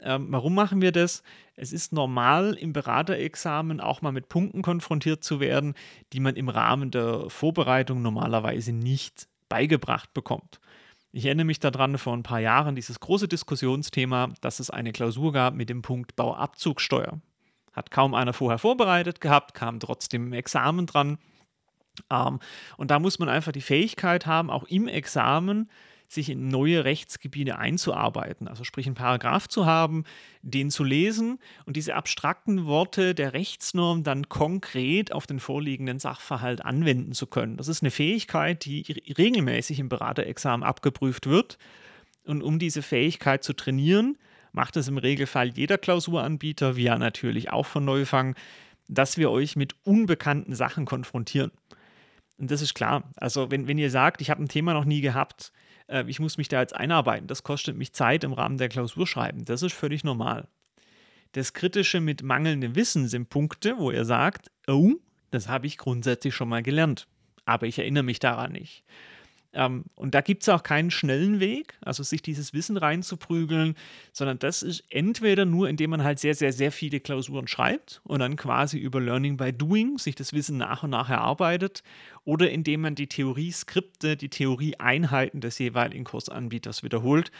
Ähm, 0.00 0.26
warum 0.30 0.54
machen 0.54 0.82
wir 0.82 0.92
das? 0.92 1.22
Es 1.56 1.72
ist 1.72 1.92
normal, 1.92 2.54
im 2.54 2.72
Beraterexamen 2.72 3.80
auch 3.80 4.02
mal 4.02 4.12
mit 4.12 4.28
Punkten 4.28 4.62
konfrontiert 4.62 5.24
zu 5.24 5.40
werden, 5.40 5.74
die 6.12 6.20
man 6.20 6.36
im 6.36 6.48
Rahmen 6.48 6.90
der 6.90 7.30
Vorbereitung 7.30 8.02
normalerweise 8.02 8.72
nicht 8.72 9.28
beigebracht 9.48 10.12
bekommt. 10.12 10.60
Ich 11.12 11.26
erinnere 11.26 11.46
mich 11.46 11.60
daran 11.60 11.96
vor 11.96 12.12
ein 12.12 12.24
paar 12.24 12.40
Jahren 12.40 12.74
dieses 12.74 12.98
große 12.98 13.28
Diskussionsthema, 13.28 14.32
dass 14.40 14.58
es 14.58 14.70
eine 14.70 14.92
Klausur 14.92 15.32
gab 15.32 15.54
mit 15.54 15.68
dem 15.68 15.80
Punkt 15.80 16.16
Bauabzugsteuer. 16.16 17.20
Hat 17.74 17.90
kaum 17.90 18.14
einer 18.14 18.32
vorher 18.32 18.58
vorbereitet 18.58 19.20
gehabt, 19.20 19.54
kam 19.54 19.80
trotzdem 19.80 20.28
im 20.28 20.32
Examen 20.32 20.86
dran. 20.86 21.18
Ähm, 22.10 22.40
und 22.76 22.90
da 22.90 22.98
muss 22.98 23.18
man 23.18 23.28
einfach 23.28 23.52
die 23.52 23.60
Fähigkeit 23.60 24.26
haben, 24.26 24.50
auch 24.50 24.64
im 24.64 24.88
Examen 24.88 25.68
sich 26.08 26.30
in 26.30 26.48
neue 26.48 26.84
Rechtsgebiete 26.84 27.58
einzuarbeiten. 27.58 28.48
Also 28.48 28.64
sprich 28.64 28.86
einen 28.86 28.94
Paragraph 28.94 29.48
zu 29.48 29.66
haben, 29.66 30.04
den 30.42 30.70
zu 30.70 30.84
lesen 30.84 31.38
und 31.66 31.76
diese 31.76 31.94
abstrakten 31.94 32.66
Worte 32.66 33.14
der 33.14 33.32
Rechtsnorm 33.32 34.04
dann 34.04 34.28
konkret 34.28 35.12
auf 35.12 35.26
den 35.26 35.40
vorliegenden 35.40 35.98
Sachverhalt 35.98 36.64
anwenden 36.64 37.12
zu 37.12 37.26
können. 37.26 37.56
Das 37.56 37.68
ist 37.68 37.82
eine 37.82 37.90
Fähigkeit, 37.90 38.64
die 38.64 38.82
regelmäßig 39.16 39.78
im 39.80 39.88
Beraterexamen 39.88 40.64
abgeprüft 40.64 41.26
wird. 41.26 41.58
Und 42.24 42.42
um 42.42 42.58
diese 42.58 42.82
Fähigkeit 42.82 43.44
zu 43.44 43.52
trainieren, 43.52 44.16
macht 44.54 44.76
es 44.76 44.88
im 44.88 44.98
Regelfall 44.98 45.48
jeder 45.48 45.78
Klausuranbieter, 45.78 46.76
wir 46.76 46.96
natürlich 46.96 47.50
auch 47.50 47.66
von 47.66 47.84
Neufang, 47.84 48.36
dass 48.88 49.18
wir 49.18 49.30
euch 49.30 49.56
mit 49.56 49.74
unbekannten 49.84 50.54
Sachen 50.54 50.84
konfrontieren. 50.84 51.50
Und 52.38 52.50
das 52.50 52.62
ist 52.62 52.74
klar. 52.74 53.10
Also 53.16 53.50
wenn, 53.50 53.66
wenn 53.66 53.78
ihr 53.78 53.90
sagt, 53.90 54.20
ich 54.20 54.30
habe 54.30 54.42
ein 54.42 54.48
Thema 54.48 54.72
noch 54.72 54.84
nie 54.84 55.00
gehabt, 55.00 55.52
äh, 55.88 56.04
ich 56.06 56.20
muss 56.20 56.38
mich 56.38 56.48
da 56.48 56.60
jetzt 56.60 56.74
einarbeiten, 56.74 57.26
das 57.26 57.42
kostet 57.42 57.76
mich 57.76 57.92
Zeit 57.92 58.22
im 58.22 58.32
Rahmen 58.32 58.58
der 58.58 58.68
Klausur 58.68 59.06
schreiben, 59.06 59.44
das 59.44 59.62
ist 59.62 59.74
völlig 59.74 60.04
normal. 60.04 60.46
Das 61.32 61.52
Kritische 61.52 62.00
mit 62.00 62.22
mangelndem 62.22 62.76
Wissen 62.76 63.08
sind 63.08 63.28
Punkte, 63.28 63.78
wo 63.78 63.90
ihr 63.90 64.04
sagt, 64.04 64.52
oh, 64.68 64.92
das 65.32 65.48
habe 65.48 65.66
ich 65.66 65.78
grundsätzlich 65.78 66.32
schon 66.32 66.48
mal 66.48 66.62
gelernt, 66.62 67.08
aber 67.44 67.66
ich 67.66 67.80
erinnere 67.80 68.04
mich 68.04 68.20
daran 68.20 68.52
nicht. 68.52 68.84
Ähm, 69.54 69.84
und 69.94 70.14
da 70.14 70.20
gibt 70.20 70.42
es 70.42 70.48
auch 70.48 70.62
keinen 70.62 70.90
schnellen 70.90 71.40
Weg, 71.40 71.78
also 71.80 72.02
sich 72.02 72.22
dieses 72.22 72.52
Wissen 72.52 72.76
reinzuprügeln, 72.76 73.76
sondern 74.12 74.38
das 74.38 74.62
ist 74.62 74.84
entweder 74.90 75.44
nur, 75.44 75.68
indem 75.68 75.90
man 75.90 76.02
halt 76.02 76.18
sehr, 76.18 76.34
sehr, 76.34 76.52
sehr 76.52 76.72
viele 76.72 77.00
Klausuren 77.00 77.46
schreibt 77.46 78.00
und 78.04 78.18
dann 78.18 78.36
quasi 78.36 78.78
über 78.78 79.00
Learning 79.00 79.36
by 79.36 79.52
Doing 79.52 79.98
sich 79.98 80.16
das 80.16 80.32
Wissen 80.32 80.56
nach 80.56 80.82
und 80.82 80.90
nach 80.90 81.08
erarbeitet 81.08 81.82
oder 82.24 82.50
indem 82.50 82.82
man 82.82 82.96
die 82.96 83.06
Theorieskripte, 83.06 84.16
die 84.16 84.28
Theorieeinheiten 84.28 85.40
des 85.40 85.58
jeweiligen 85.58 86.04
Kursanbieters 86.04 86.82
wiederholt. 86.82 87.30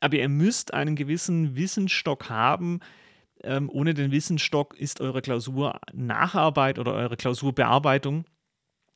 Aber 0.00 0.16
ihr 0.16 0.28
müsst 0.28 0.74
einen 0.74 0.96
gewissen 0.96 1.54
Wissensstock 1.54 2.28
haben, 2.28 2.80
ähm, 3.44 3.70
ohne 3.72 3.94
den 3.94 4.10
Wissensstock 4.10 4.78
ist 4.78 5.00
eure 5.00 5.22
Klausur-Nacharbeit 5.22 6.78
oder 6.78 6.94
eure 6.94 7.16
Klausurbearbeitung 7.16 8.24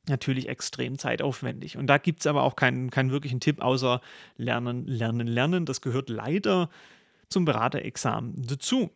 natürlich 0.09 0.49
extrem 0.49 0.99
zeitaufwendig. 0.99 1.77
Und 1.77 1.87
da 1.87 1.99
gibt 1.99 2.21
es 2.21 2.27
aber 2.27 2.43
auch 2.43 2.57
keinen, 2.57 2.91
keinen 2.91 3.11
wirklichen 3.11 3.41
Tipp, 3.41 3.61
außer 3.61 4.01
Lernen, 4.37 4.87
Lernen, 4.87 5.27
Lernen. 5.27 5.67
Das 5.67 5.81
gehört 5.81 6.09
leider 6.09 6.71
zum 7.29 7.45
Beraterexamen 7.45 8.47
dazu. 8.47 8.91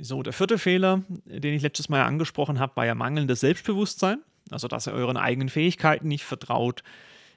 So, 0.00 0.22
der 0.22 0.32
vierte 0.32 0.58
Fehler, 0.58 1.04
den 1.08 1.54
ich 1.54 1.62
letztes 1.62 1.88
Mal 1.88 2.02
angesprochen 2.02 2.58
habe, 2.58 2.74
war 2.76 2.86
ja 2.86 2.94
mangelndes 2.94 3.40
Selbstbewusstsein. 3.40 4.18
Also, 4.50 4.68
dass 4.68 4.86
ihr 4.86 4.92
euren 4.92 5.16
eigenen 5.16 5.48
Fähigkeiten 5.48 6.08
nicht 6.08 6.24
vertraut, 6.24 6.82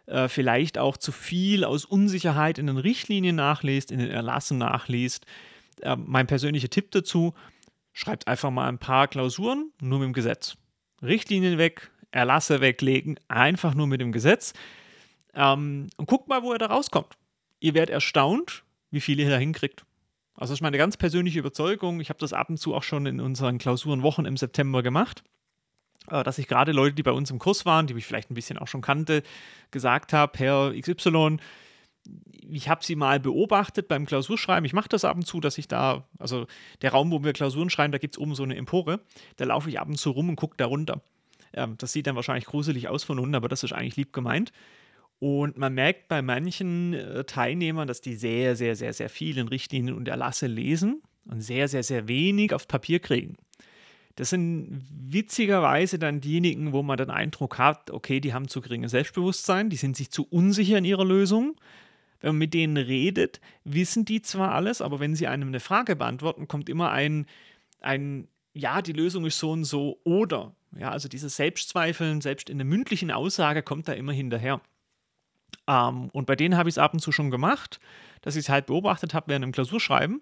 äh, 0.06 0.28
vielleicht 0.28 0.78
auch 0.78 0.98
zu 0.98 1.12
viel 1.12 1.63
aus 1.63 1.86
Unsicherheit 1.86 2.58
in 2.58 2.68
den 2.68 2.78
Richtlinien 2.78 3.36
nachlest, 3.36 3.92
in 3.92 4.00
den 4.00 4.10
Erlassen 4.10 4.58
nachliest. 4.58 5.25
Äh, 5.82 5.96
mein 5.96 6.28
persönlicher 6.28 6.70
Tipp 6.70 6.92
dazu, 6.92 7.34
schreibt 7.94 8.28
einfach 8.28 8.51
mal 8.51 8.68
ein 8.68 8.80
paar 8.80 9.08
Klausuren 9.08 9.72
nur 9.82 10.00
mit 10.00 10.08
dem 10.08 10.13
Gesetz. 10.13 10.58
Richtlinien 11.01 11.58
weg, 11.58 11.92
Erlasse 12.12 12.62
weglegen, 12.62 13.20
einfach 13.28 13.74
nur 13.74 13.88
mit 13.88 14.01
dem 14.01 14.12
Gesetz. 14.12 14.54
Ähm, 15.34 15.88
und 15.98 16.08
guckt 16.08 16.28
mal, 16.28 16.44
wo 16.44 16.51
er 16.51 16.58
da 16.58 16.68
rauskommt. 16.68 17.18
Ihr 17.60 17.74
werdet 17.74 17.94
erstaunt, 17.94 18.63
wie 18.92 19.01
viel 19.01 19.20
ihr 19.20 19.30
da 19.30 19.38
hinkriegt. 19.38 19.86
Also 20.34 20.54
das 20.54 20.60
ist 20.60 20.62
meine 20.62 20.78
ganz 20.78 20.96
persönliche 20.96 21.39
Überzeugung. 21.39 22.00
Ich 22.00 22.10
habe 22.10 22.20
das 22.20 22.34
ab 22.34 22.50
und 22.50 22.58
zu 22.58 22.74
auch 22.74 22.84
schon 22.84 23.06
in 23.06 23.20
unseren 23.20 23.58
Klausurenwochen 23.58 24.25
im 24.25 24.38
September 24.38 24.82
gemacht, 24.82 25.24
äh, 26.10 26.24
dass 26.24 26.38
ich 26.38 26.48
gerade 26.48 26.72
Leute, 26.72 26.96
die 26.96 27.04
bei 27.04 27.12
uns 27.12 27.30
im 27.30 27.39
Kurs 27.39 27.66
waren, 27.66 27.88
die 27.88 27.94
ich 27.96 28.06
vielleicht 28.06 28.32
ein 28.32 28.36
bisschen 28.36 28.58
auch 28.58 28.68
schon 28.68 28.82
kannte, 28.82 29.24
gesagt 29.72 30.13
habe, 30.13 30.39
Herr 30.39 30.74
XY, 30.74 31.38
ich 32.51 32.70
habe 32.70 32.84
sie 32.84 32.96
mal 32.96 33.20
beobachtet 33.20 33.88
beim 33.88 34.06
Klausurschreiben. 34.06 34.66
Ich 34.66 34.74
mache 34.74 34.89
das 34.89 35.06
ab 35.06 35.18
und 35.18 35.28
zu, 35.28 35.39
dass 35.39 35.58
ich 35.58 35.68
da, 35.68 36.08
also 36.18 36.48
der 36.82 36.92
Raum, 36.92 37.12
wo 37.12 37.24
wir 37.24 37.34
Klausuren 37.34 37.70
schreiben, 37.70 37.92
da 37.92 37.98
gibt 37.98 38.16
es 38.16 38.20
oben 38.20 38.34
so 38.34 38.44
eine 38.44 38.56
Empore. 38.56 39.01
Da 39.36 39.46
laufe 39.46 39.70
ich 39.70 39.80
ab 39.80 39.88
und 39.88 39.98
zu 39.98 40.12
rum 40.12 40.30
und 40.30 40.36
gucke 40.36 40.58
da 40.58 40.66
runter. 40.66 41.01
Ähm, 41.53 41.75
das 41.77 41.91
sieht 41.94 42.08
dann 42.08 42.15
wahrscheinlich 42.15 42.46
gruselig 42.46 42.88
aus 42.88 43.03
von 43.03 43.20
unten, 43.20 43.36
aber 43.36 43.48
das 43.48 43.63
ist 43.63 43.74
eigentlich 43.74 43.98
lieb 43.98 44.13
gemeint. 44.13 44.51
Und 45.20 45.58
man 45.58 45.74
merkt 45.74 46.08
bei 46.08 46.22
manchen 46.22 46.94
äh, 46.94 47.24
Teilnehmern, 47.25 47.88
dass 47.88 48.01
die 48.01 48.15
sehr, 48.15 48.56
sehr, 48.56 48.75
sehr, 48.75 48.94
sehr 48.94 49.10
vielen 49.10 49.50
Richtlinien 49.50 49.96
und 49.96 50.08
Erlasse 50.08 50.48
lesen 50.48 51.01
und 51.25 51.41
sehr, 51.41 51.68
sehr, 51.68 51.84
sehr 51.84 52.08
wenig 52.08 52.53
aufs 52.53 52.65
Papier 52.65 53.00
kriegen. 53.00 53.36
Das 54.15 54.32
sind 54.32 54.86
witzigerweise 54.91 56.00
dann 56.00 56.20
diejenigen, 56.20 56.74
wo 56.74 56.84
man 56.84 56.98
den 56.98 57.10
Eindruck 57.10 57.58
hat, 57.58 57.91
okay, 57.91 58.20
die 58.20 58.34
haben 58.34 58.48
zu 58.48 58.60
geringes 58.60 58.91
Selbstbewusstsein, 58.91 59.70
die 59.70 59.77
sind 59.77 59.96
sich 59.96 60.12
zu 60.12 60.27
unsicher 60.29 60.77
in 60.77 60.86
ihrer 60.86 61.06
Lösung. 61.06 61.56
Wenn 62.20 62.32
man 62.32 62.39
mit 62.39 62.53
denen 62.53 62.75
redet, 62.75 63.39
wissen 63.63 64.03
die 64.03 64.22
zwar 64.22 64.53
alles, 64.53 64.82
aber 64.82 65.00
wenn 65.00 65.15
sie 65.15 65.27
einem 65.27 65.48
eine 65.50 65.62
Frage 65.62 65.96
beantworten, 65.96 66.50
kommt 66.50 66.68
immer 66.68 66.91
ein, 66.91 67.27
ein 67.79 68.27
ja, 68.53 68.82
die 68.82 68.91
Lösung 68.94 69.25
ist 69.25 69.39
so 69.39 69.51
und 69.51 69.63
so 69.63 70.01
oder. 70.03 70.53
Ja, 70.78 70.92
also 70.92 71.08
dieses 71.10 71.36
Selbstzweifeln, 71.36 72.22
selbst 72.22 72.50
in 72.50 72.58
der 72.58 72.66
mündlichen 72.66 73.12
Aussage 73.12 73.64
kommt 73.64 73.88
da 73.88 73.94
immer 73.94 74.12
hinterher. 74.12 74.62
Ähm, 75.68 76.10
und 76.10 76.26
bei 76.26 76.36
denen 76.36 76.58
habe 76.58 76.70
ich 76.70 76.74
es 76.74 76.78
ab 76.80 76.94
und 76.94 77.00
zu 77.00 77.12
schon 77.12 77.32
gemacht, 77.32 77.80
dass 78.22 78.36
ich 78.36 78.46
es 78.46 78.50
halt 78.50 78.68
beobachtet 78.68 79.14
habe 79.14 79.28
während 79.30 79.44
dem 79.44 79.52
Klausurschreiben 79.52 80.22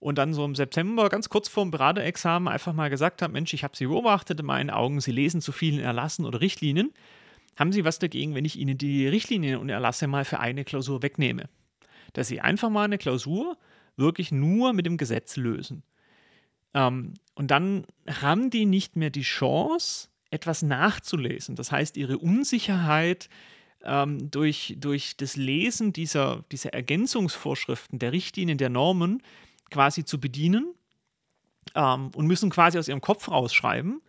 und 0.00 0.18
dann 0.18 0.32
so 0.32 0.44
im 0.44 0.54
September, 0.54 1.08
ganz 1.08 1.28
kurz 1.28 1.48
vor 1.48 1.64
dem 1.64 1.70
Beraterexamen, 1.70 2.48
einfach 2.48 2.72
mal 2.72 2.90
gesagt 2.90 3.22
habe: 3.22 3.32
Mensch, 3.32 3.52
ich 3.54 3.64
habe 3.64 3.76
Sie 3.76 3.86
beobachtet, 3.86 4.40
in 4.40 4.46
meinen 4.46 4.70
Augen, 4.70 5.00
Sie 5.00 5.12
lesen 5.12 5.40
zu 5.40 5.52
vielen 5.52 5.80
Erlassen 5.80 6.24
oder 6.24 6.40
Richtlinien. 6.40 6.92
Haben 7.56 7.72
Sie 7.72 7.84
was 7.84 7.98
dagegen, 7.98 8.34
wenn 8.34 8.44
ich 8.44 8.56
Ihnen 8.56 8.78
die 8.78 9.08
Richtlinien 9.08 9.58
und 9.58 9.68
Erlasse 9.68 10.06
mal 10.06 10.24
für 10.24 10.38
eine 10.38 10.64
Klausur 10.64 11.02
wegnehme? 11.02 11.48
Dass 12.12 12.28
Sie 12.28 12.40
einfach 12.40 12.70
mal 12.70 12.84
eine 12.84 12.98
Klausur 12.98 13.58
wirklich 13.96 14.30
nur 14.30 14.72
mit 14.72 14.86
dem 14.86 14.96
Gesetz 14.96 15.36
lösen. 15.36 15.82
Ähm, 16.74 17.14
und 17.34 17.50
dann 17.50 17.86
haben 18.08 18.50
die 18.50 18.66
nicht 18.66 18.96
mehr 18.96 19.10
die 19.10 19.22
Chance, 19.22 20.08
etwas 20.30 20.62
nachzulesen. 20.62 21.56
Das 21.56 21.72
heißt, 21.72 21.96
ihre 21.96 22.18
Unsicherheit 22.18 23.28
ähm, 23.82 24.30
durch, 24.30 24.76
durch 24.78 25.16
das 25.16 25.36
Lesen 25.36 25.92
dieser, 25.92 26.44
dieser 26.52 26.74
Ergänzungsvorschriften, 26.74 27.98
der 27.98 28.12
Richtlinien, 28.12 28.58
der 28.58 28.68
Normen 28.68 29.22
quasi 29.70 30.04
zu 30.04 30.20
bedienen 30.20 30.74
ähm, 31.74 32.10
und 32.14 32.26
müssen 32.26 32.50
quasi 32.50 32.78
aus 32.78 32.88
ihrem 32.88 33.00
Kopf 33.00 33.28
rausschreiben 33.28 34.02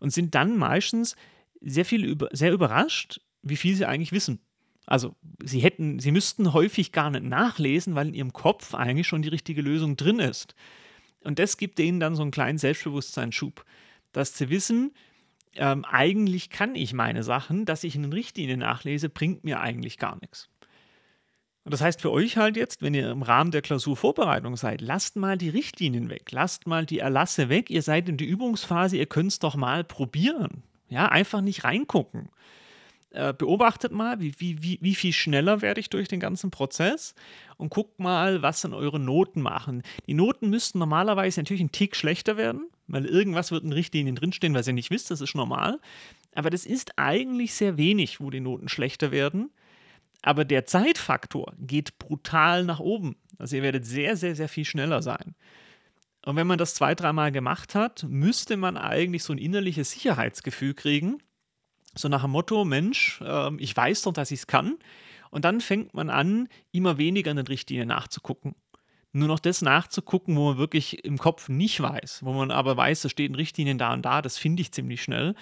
und 0.00 0.12
sind 0.12 0.34
dann 0.34 0.56
meistens 0.56 1.16
sehr 1.60 1.84
viel 1.84 2.04
über, 2.04 2.28
sehr 2.32 2.52
überrascht, 2.52 3.20
wie 3.42 3.56
viel 3.56 3.76
sie 3.76 3.86
eigentlich 3.86 4.12
wissen. 4.12 4.40
Also 4.86 5.14
sie 5.44 5.60
hätten, 5.60 6.00
sie 6.00 6.10
müssten 6.10 6.52
häufig 6.52 6.92
gar 6.92 7.10
nicht 7.10 7.24
nachlesen, 7.24 7.94
weil 7.94 8.08
in 8.08 8.14
ihrem 8.14 8.32
Kopf 8.32 8.74
eigentlich 8.74 9.06
schon 9.06 9.22
die 9.22 9.28
richtige 9.28 9.62
Lösung 9.62 9.96
drin 9.96 10.18
ist. 10.18 10.54
Und 11.24 11.38
das 11.38 11.56
gibt 11.56 11.78
denen 11.78 12.00
dann 12.00 12.14
so 12.14 12.22
einen 12.22 12.30
kleinen 12.30 12.58
Selbstbewusstseinsschub, 12.58 13.64
dass 14.12 14.34
zu 14.34 14.50
wissen, 14.50 14.92
ähm, 15.54 15.84
eigentlich 15.84 16.50
kann 16.50 16.74
ich 16.74 16.92
meine 16.92 17.22
Sachen, 17.22 17.64
dass 17.64 17.84
ich 17.84 17.94
in 17.94 18.02
den 18.02 18.12
Richtlinien 18.12 18.60
nachlese, 18.60 19.08
bringt 19.08 19.44
mir 19.44 19.60
eigentlich 19.60 19.98
gar 19.98 20.18
nichts. 20.20 20.48
Und 21.64 21.72
das 21.72 21.80
heißt 21.80 22.00
für 22.00 22.10
euch 22.10 22.36
halt 22.36 22.56
jetzt, 22.56 22.82
wenn 22.82 22.94
ihr 22.94 23.10
im 23.10 23.22
Rahmen 23.22 23.52
der 23.52 23.62
Klausurvorbereitung 23.62 24.56
seid, 24.56 24.80
lasst 24.80 25.16
mal 25.16 25.38
die 25.38 25.48
Richtlinien 25.48 26.10
weg, 26.10 26.32
lasst 26.32 26.66
mal 26.66 26.86
die 26.86 26.98
Erlasse 26.98 27.48
weg, 27.48 27.70
ihr 27.70 27.82
seid 27.82 28.08
in 28.08 28.16
der 28.16 28.26
Übungsphase, 28.26 28.96
ihr 28.96 29.06
könnt 29.06 29.32
es 29.32 29.38
doch 29.38 29.54
mal 29.54 29.84
probieren. 29.84 30.64
Ja, 30.88 31.08
einfach 31.08 31.40
nicht 31.40 31.64
reingucken. 31.64 32.30
Äh, 33.12 33.34
beobachtet 33.34 33.92
mal, 33.92 34.20
wie, 34.20 34.32
wie, 34.38 34.62
wie, 34.62 34.78
wie 34.80 34.94
viel 34.94 35.12
schneller 35.12 35.60
werde 35.60 35.80
ich 35.80 35.90
durch 35.90 36.08
den 36.08 36.18
ganzen 36.18 36.50
Prozess 36.50 37.14
und 37.58 37.68
guckt 37.68 38.00
mal, 38.00 38.40
was 38.40 38.62
dann 38.62 38.72
eure 38.72 38.98
Noten 38.98 39.42
machen. 39.42 39.82
Die 40.06 40.14
Noten 40.14 40.48
müssten 40.48 40.78
normalerweise 40.78 41.40
natürlich 41.40 41.60
einen 41.60 41.72
Tick 41.72 41.94
schlechter 41.94 42.38
werden, 42.38 42.70
weil 42.86 43.04
irgendwas 43.04 43.50
wird 43.50 43.64
in 43.64 43.72
Richtlinien 43.72 44.16
drinstehen, 44.16 44.54
was 44.54 44.66
ihr 44.66 44.72
nicht 44.72 44.90
wisst, 44.90 45.10
das 45.10 45.20
ist 45.20 45.34
normal. 45.34 45.78
Aber 46.34 46.48
das 46.48 46.64
ist 46.64 46.98
eigentlich 46.98 47.52
sehr 47.52 47.76
wenig, 47.76 48.18
wo 48.20 48.30
die 48.30 48.40
Noten 48.40 48.70
schlechter 48.70 49.10
werden. 49.10 49.50
Aber 50.22 50.46
der 50.46 50.64
Zeitfaktor 50.64 51.52
geht 51.58 51.98
brutal 51.98 52.64
nach 52.64 52.80
oben. 52.80 53.16
Also 53.38 53.56
ihr 53.56 53.62
werdet 53.62 53.84
sehr, 53.84 54.16
sehr, 54.16 54.34
sehr 54.34 54.48
viel 54.48 54.64
schneller 54.64 55.02
sein. 55.02 55.34
Und 56.24 56.36
wenn 56.36 56.46
man 56.46 56.56
das 56.56 56.74
zwei, 56.74 56.94
dreimal 56.94 57.30
gemacht 57.30 57.74
hat, 57.74 58.06
müsste 58.08 58.56
man 58.56 58.78
eigentlich 58.78 59.22
so 59.22 59.34
ein 59.34 59.38
innerliches 59.38 59.90
Sicherheitsgefühl 59.90 60.72
kriegen, 60.72 61.18
so 61.94 62.08
nach 62.08 62.22
dem 62.22 62.30
Motto, 62.30 62.64
Mensch, 62.64 63.20
äh, 63.22 63.54
ich 63.56 63.76
weiß 63.76 64.02
doch, 64.02 64.12
dass 64.12 64.30
ich 64.30 64.40
es 64.40 64.46
kann. 64.46 64.78
Und 65.30 65.44
dann 65.44 65.60
fängt 65.60 65.94
man 65.94 66.10
an, 66.10 66.48
immer 66.72 66.98
weniger 66.98 67.30
in 67.30 67.38
den 67.38 67.46
Richtlinien 67.46 67.88
nachzugucken. 67.88 68.54
Nur 69.12 69.28
noch 69.28 69.40
das 69.40 69.62
nachzugucken, 69.62 70.36
wo 70.36 70.50
man 70.50 70.58
wirklich 70.58 71.04
im 71.04 71.18
Kopf 71.18 71.48
nicht 71.48 71.80
weiß, 71.80 72.20
wo 72.24 72.32
man 72.32 72.50
aber 72.50 72.76
weiß, 72.76 73.02
da 73.02 73.08
stehen 73.08 73.34
Richtlinien 73.34 73.78
da 73.78 73.92
und 73.92 74.02
da, 74.02 74.22
das 74.22 74.38
finde 74.38 74.62
ich 74.62 74.72
ziemlich 74.72 75.02
schnell. 75.02 75.34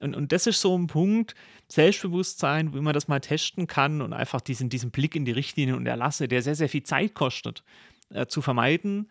Und, 0.00 0.14
und 0.14 0.32
das 0.32 0.46
ist 0.46 0.60
so 0.60 0.76
ein 0.76 0.86
Punkt, 0.86 1.34
Selbstbewusstsein, 1.68 2.74
wie 2.74 2.80
man 2.80 2.92
das 2.92 3.08
mal 3.08 3.20
testen 3.20 3.66
kann 3.66 4.02
und 4.02 4.12
einfach 4.12 4.42
diesen, 4.42 4.68
diesen 4.68 4.90
Blick 4.90 5.16
in 5.16 5.24
die 5.24 5.32
Richtlinien 5.32 5.76
und 5.76 5.86
Erlasse, 5.86 6.28
der 6.28 6.42
sehr, 6.42 6.54
sehr 6.54 6.68
viel 6.68 6.82
Zeit 6.82 7.14
kostet, 7.14 7.64
äh, 8.10 8.26
zu 8.26 8.42
vermeiden. 8.42 9.10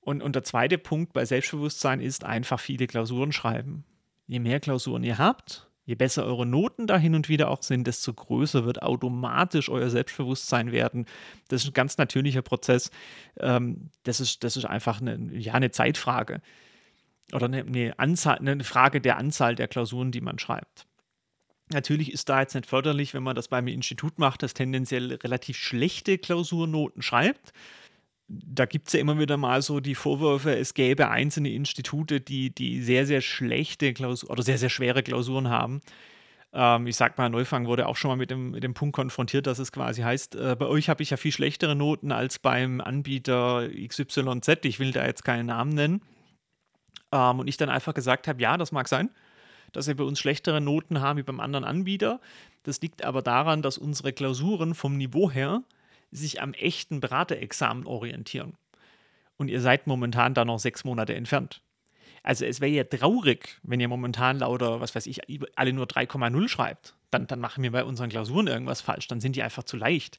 Und, 0.00 0.22
und 0.22 0.36
der 0.36 0.44
zweite 0.44 0.78
Punkt 0.78 1.12
bei 1.12 1.24
Selbstbewusstsein 1.24 2.00
ist 2.00 2.24
einfach 2.24 2.60
viele 2.60 2.86
Klausuren 2.86 3.32
schreiben. 3.32 3.84
Je 4.26 4.38
mehr 4.38 4.60
Klausuren 4.60 5.02
ihr 5.02 5.18
habt, 5.18 5.68
Je 5.86 5.94
besser 5.94 6.24
eure 6.24 6.46
Noten 6.46 6.86
da 6.86 6.96
hin 6.96 7.14
und 7.14 7.28
wieder 7.28 7.50
auch 7.50 7.62
sind, 7.62 7.86
desto 7.86 8.12
größer 8.14 8.64
wird 8.64 8.82
automatisch 8.82 9.68
euer 9.68 9.90
Selbstbewusstsein 9.90 10.72
werden. 10.72 11.06
Das 11.48 11.62
ist 11.62 11.70
ein 11.70 11.74
ganz 11.74 11.98
natürlicher 11.98 12.42
Prozess. 12.42 12.90
Ähm, 13.38 13.90
das, 14.02 14.20
ist, 14.20 14.44
das 14.44 14.56
ist 14.56 14.64
einfach 14.64 15.00
eine, 15.00 15.18
ja, 15.36 15.52
eine 15.52 15.70
Zeitfrage 15.70 16.40
oder 17.32 17.46
eine, 17.46 17.64
eine, 17.64 17.98
Anzahl, 17.98 18.38
eine 18.38 18.64
Frage 18.64 19.00
der 19.00 19.18
Anzahl 19.18 19.54
der 19.54 19.68
Klausuren, 19.68 20.10
die 20.10 20.22
man 20.22 20.38
schreibt. 20.38 20.86
Natürlich 21.72 22.12
ist 22.12 22.28
da 22.28 22.40
jetzt 22.40 22.54
nicht 22.54 22.66
förderlich, 22.66 23.14
wenn 23.14 23.22
man 23.22 23.36
das 23.36 23.48
beim 23.48 23.68
Institut 23.68 24.18
macht, 24.18 24.42
das 24.42 24.54
tendenziell 24.54 25.14
relativ 25.14 25.56
schlechte 25.56 26.18
Klausurnoten 26.18 27.02
schreibt 27.02 27.52
da 28.28 28.64
gibt 28.64 28.88
es 28.88 28.94
ja 28.94 29.00
immer 29.00 29.18
wieder 29.18 29.36
mal 29.36 29.62
so 29.62 29.80
die 29.80 29.94
Vorwürfe, 29.94 30.56
es 30.56 30.74
gäbe 30.74 31.10
einzelne 31.10 31.50
Institute, 31.50 32.20
die, 32.20 32.54
die 32.54 32.82
sehr, 32.82 33.06
sehr 33.06 33.20
schlechte 33.20 33.92
Klausuren 33.92 34.32
oder 34.32 34.42
sehr, 34.42 34.58
sehr 34.58 34.70
schwere 34.70 35.02
Klausuren 35.02 35.50
haben. 35.50 35.82
Ähm, 36.52 36.86
ich 36.86 36.96
sag 36.96 37.18
mal, 37.18 37.28
Neufang 37.28 37.66
wurde 37.66 37.86
auch 37.86 37.96
schon 37.96 38.10
mal 38.10 38.16
mit 38.16 38.30
dem, 38.30 38.52
mit 38.52 38.62
dem 38.62 38.74
Punkt 38.74 38.94
konfrontiert, 38.94 39.46
dass 39.46 39.58
es 39.58 39.72
quasi 39.72 40.02
heißt, 40.02 40.36
äh, 40.36 40.56
bei 40.58 40.66
euch 40.66 40.88
habe 40.88 41.02
ich 41.02 41.10
ja 41.10 41.16
viel 41.16 41.32
schlechtere 41.32 41.74
Noten 41.74 42.12
als 42.12 42.38
beim 42.38 42.80
Anbieter 42.80 43.68
XYZ. 43.68 44.64
Ich 44.64 44.78
will 44.78 44.92
da 44.92 45.04
jetzt 45.04 45.24
keinen 45.24 45.46
Namen 45.46 45.72
nennen. 45.74 46.02
Ähm, 47.12 47.40
und 47.40 47.48
ich 47.48 47.56
dann 47.56 47.68
einfach 47.68 47.92
gesagt 47.92 48.28
habe, 48.28 48.40
ja, 48.40 48.56
das 48.56 48.72
mag 48.72 48.88
sein, 48.88 49.10
dass 49.72 49.86
wir 49.86 49.96
bei 49.96 50.04
uns 50.04 50.18
schlechtere 50.18 50.60
Noten 50.60 51.00
haben 51.00 51.18
wie 51.18 51.22
beim 51.24 51.40
anderen 51.40 51.64
Anbieter. 51.64 52.20
Das 52.62 52.80
liegt 52.80 53.04
aber 53.04 53.20
daran, 53.20 53.60
dass 53.60 53.76
unsere 53.76 54.12
Klausuren 54.12 54.74
vom 54.74 54.96
Niveau 54.96 55.30
her 55.30 55.62
sich 56.14 56.40
am 56.40 56.54
echten 56.54 57.00
Beraterexamen 57.00 57.86
orientieren. 57.86 58.54
Und 59.36 59.48
ihr 59.48 59.60
seid 59.60 59.86
momentan 59.86 60.34
da 60.34 60.44
noch 60.44 60.58
sechs 60.58 60.84
Monate 60.84 61.14
entfernt. 61.14 61.60
Also 62.22 62.46
es 62.46 62.60
wäre 62.60 62.70
ja 62.70 62.84
traurig, 62.84 63.58
wenn 63.62 63.80
ihr 63.80 63.88
momentan 63.88 64.38
lauter, 64.38 64.80
was 64.80 64.94
weiß 64.94 65.06
ich, 65.06 65.20
alle 65.56 65.72
nur 65.72 65.86
3,0 65.86 66.48
schreibt. 66.48 66.94
Dann, 67.10 67.26
dann 67.26 67.40
machen 67.40 67.62
wir 67.62 67.72
bei 67.72 67.84
unseren 67.84 68.08
Klausuren 68.08 68.46
irgendwas 68.46 68.80
falsch. 68.80 69.08
Dann 69.08 69.20
sind 69.20 69.36
die 69.36 69.42
einfach 69.42 69.64
zu 69.64 69.76
leicht. 69.76 70.18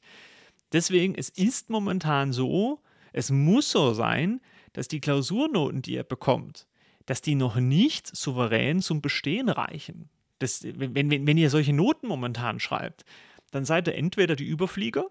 Deswegen, 0.72 1.14
es 1.14 1.30
ist 1.30 1.70
momentan 1.70 2.32
so, 2.32 2.80
es 3.12 3.30
muss 3.30 3.70
so 3.70 3.92
sein, 3.94 4.40
dass 4.72 4.88
die 4.88 5.00
Klausurnoten, 5.00 5.82
die 5.82 5.94
ihr 5.94 6.04
bekommt, 6.04 6.66
dass 7.06 7.22
die 7.22 7.34
noch 7.34 7.56
nicht 7.56 8.14
souverän 8.14 8.82
zum 8.82 9.00
Bestehen 9.00 9.48
reichen. 9.48 10.10
Das, 10.38 10.62
wenn, 10.64 10.94
wenn, 10.94 11.26
wenn 11.26 11.38
ihr 11.38 11.50
solche 11.50 11.72
Noten 11.72 12.08
momentan 12.08 12.60
schreibt, 12.60 13.04
dann 13.52 13.64
seid 13.64 13.88
ihr 13.88 13.94
entweder 13.94 14.36
die 14.36 14.44
Überflieger 14.44 15.06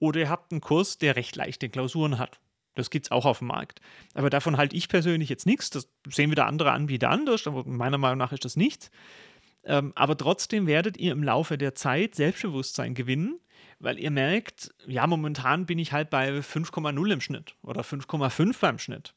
oder 0.00 0.20
ihr 0.20 0.28
habt 0.28 0.50
einen 0.50 0.60
Kurs, 0.60 0.98
der 0.98 1.14
recht 1.14 1.36
leichte 1.36 1.68
Klausuren 1.68 2.18
hat. 2.18 2.40
Das 2.74 2.90
gibt 2.90 3.06
es 3.06 3.12
auch 3.12 3.26
auf 3.26 3.38
dem 3.38 3.48
Markt. 3.48 3.80
Aber 4.14 4.30
davon 4.30 4.56
halte 4.56 4.76
ich 4.76 4.88
persönlich 4.88 5.28
jetzt 5.28 5.46
nichts. 5.46 5.70
Das 5.70 5.88
sehen 6.08 6.30
wieder 6.30 6.46
andere 6.46 6.72
Anbieter 6.72 7.10
anders, 7.10 7.46
aber 7.46 7.64
meiner 7.64 7.98
Meinung 7.98 8.18
nach 8.18 8.32
ist 8.32 8.44
das 8.44 8.56
nichts. 8.56 8.90
Ähm, 9.64 9.92
aber 9.94 10.16
trotzdem 10.16 10.66
werdet 10.66 10.96
ihr 10.96 11.12
im 11.12 11.22
Laufe 11.22 11.58
der 11.58 11.74
Zeit 11.74 12.14
Selbstbewusstsein 12.14 12.94
gewinnen, 12.94 13.38
weil 13.78 13.98
ihr 13.98 14.10
merkt, 14.10 14.72
ja, 14.86 15.06
momentan 15.06 15.66
bin 15.66 15.78
ich 15.78 15.92
halt 15.92 16.10
bei 16.10 16.38
5,0 16.38 17.12
im 17.12 17.20
Schnitt 17.20 17.56
oder 17.62 17.82
5,5 17.82 18.58
beim 18.60 18.78
Schnitt. 18.78 19.14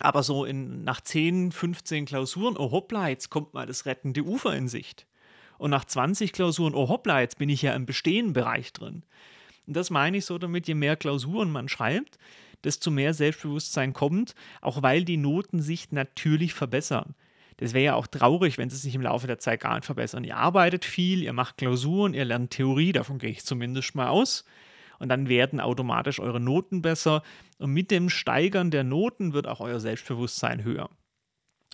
Aber 0.00 0.22
so 0.22 0.44
in, 0.44 0.84
nach 0.84 1.00
10, 1.00 1.50
15 1.50 2.06
Klausuren, 2.06 2.56
oh 2.56 2.70
hoppla, 2.70 3.08
jetzt 3.08 3.30
kommt 3.30 3.54
mal 3.54 3.66
das 3.66 3.86
rettende 3.86 4.22
Ufer 4.22 4.54
in 4.54 4.68
Sicht. 4.68 5.06
Und 5.58 5.70
nach 5.70 5.84
20 5.84 6.32
Klausuren, 6.32 6.74
oh 6.74 6.88
hoppla, 6.88 7.20
jetzt 7.20 7.38
bin 7.38 7.48
ich 7.48 7.62
ja 7.62 7.74
im 7.74 7.84
bestehenden 7.84 8.32
Bereich 8.32 8.72
drin. 8.72 9.02
Und 9.68 9.76
das 9.76 9.90
meine 9.90 10.16
ich 10.16 10.24
so 10.24 10.38
damit, 10.38 10.66
je 10.66 10.74
mehr 10.74 10.96
Klausuren 10.96 11.52
man 11.52 11.68
schreibt, 11.68 12.18
desto 12.64 12.90
mehr 12.90 13.12
Selbstbewusstsein 13.12 13.92
kommt, 13.92 14.34
auch 14.62 14.82
weil 14.82 15.04
die 15.04 15.18
Noten 15.18 15.60
sich 15.60 15.92
natürlich 15.92 16.54
verbessern. 16.54 17.14
Das 17.58 17.74
wäre 17.74 17.84
ja 17.84 17.94
auch 17.94 18.06
traurig, 18.06 18.56
wenn 18.56 18.70
sie 18.70 18.78
sich 18.78 18.94
im 18.94 19.02
Laufe 19.02 19.26
der 19.26 19.38
Zeit 19.38 19.60
gar 19.60 19.74
nicht 19.74 19.84
verbessern. 19.84 20.24
Ihr 20.24 20.36
arbeitet 20.36 20.84
viel, 20.84 21.22
ihr 21.22 21.34
macht 21.34 21.58
Klausuren, 21.58 22.14
ihr 22.14 22.24
lernt 22.24 22.50
Theorie, 22.52 22.92
davon 22.92 23.18
gehe 23.18 23.30
ich 23.30 23.44
zumindest 23.44 23.94
mal 23.94 24.08
aus 24.08 24.44
und 24.98 25.10
dann 25.10 25.28
werden 25.28 25.60
automatisch 25.60 26.18
eure 26.18 26.40
Noten 26.40 26.80
besser. 26.80 27.22
Und 27.58 27.72
mit 27.72 27.90
dem 27.90 28.08
Steigern 28.08 28.70
der 28.70 28.84
Noten 28.84 29.34
wird 29.34 29.46
auch 29.46 29.60
euer 29.60 29.80
Selbstbewusstsein 29.80 30.64
höher. 30.64 30.88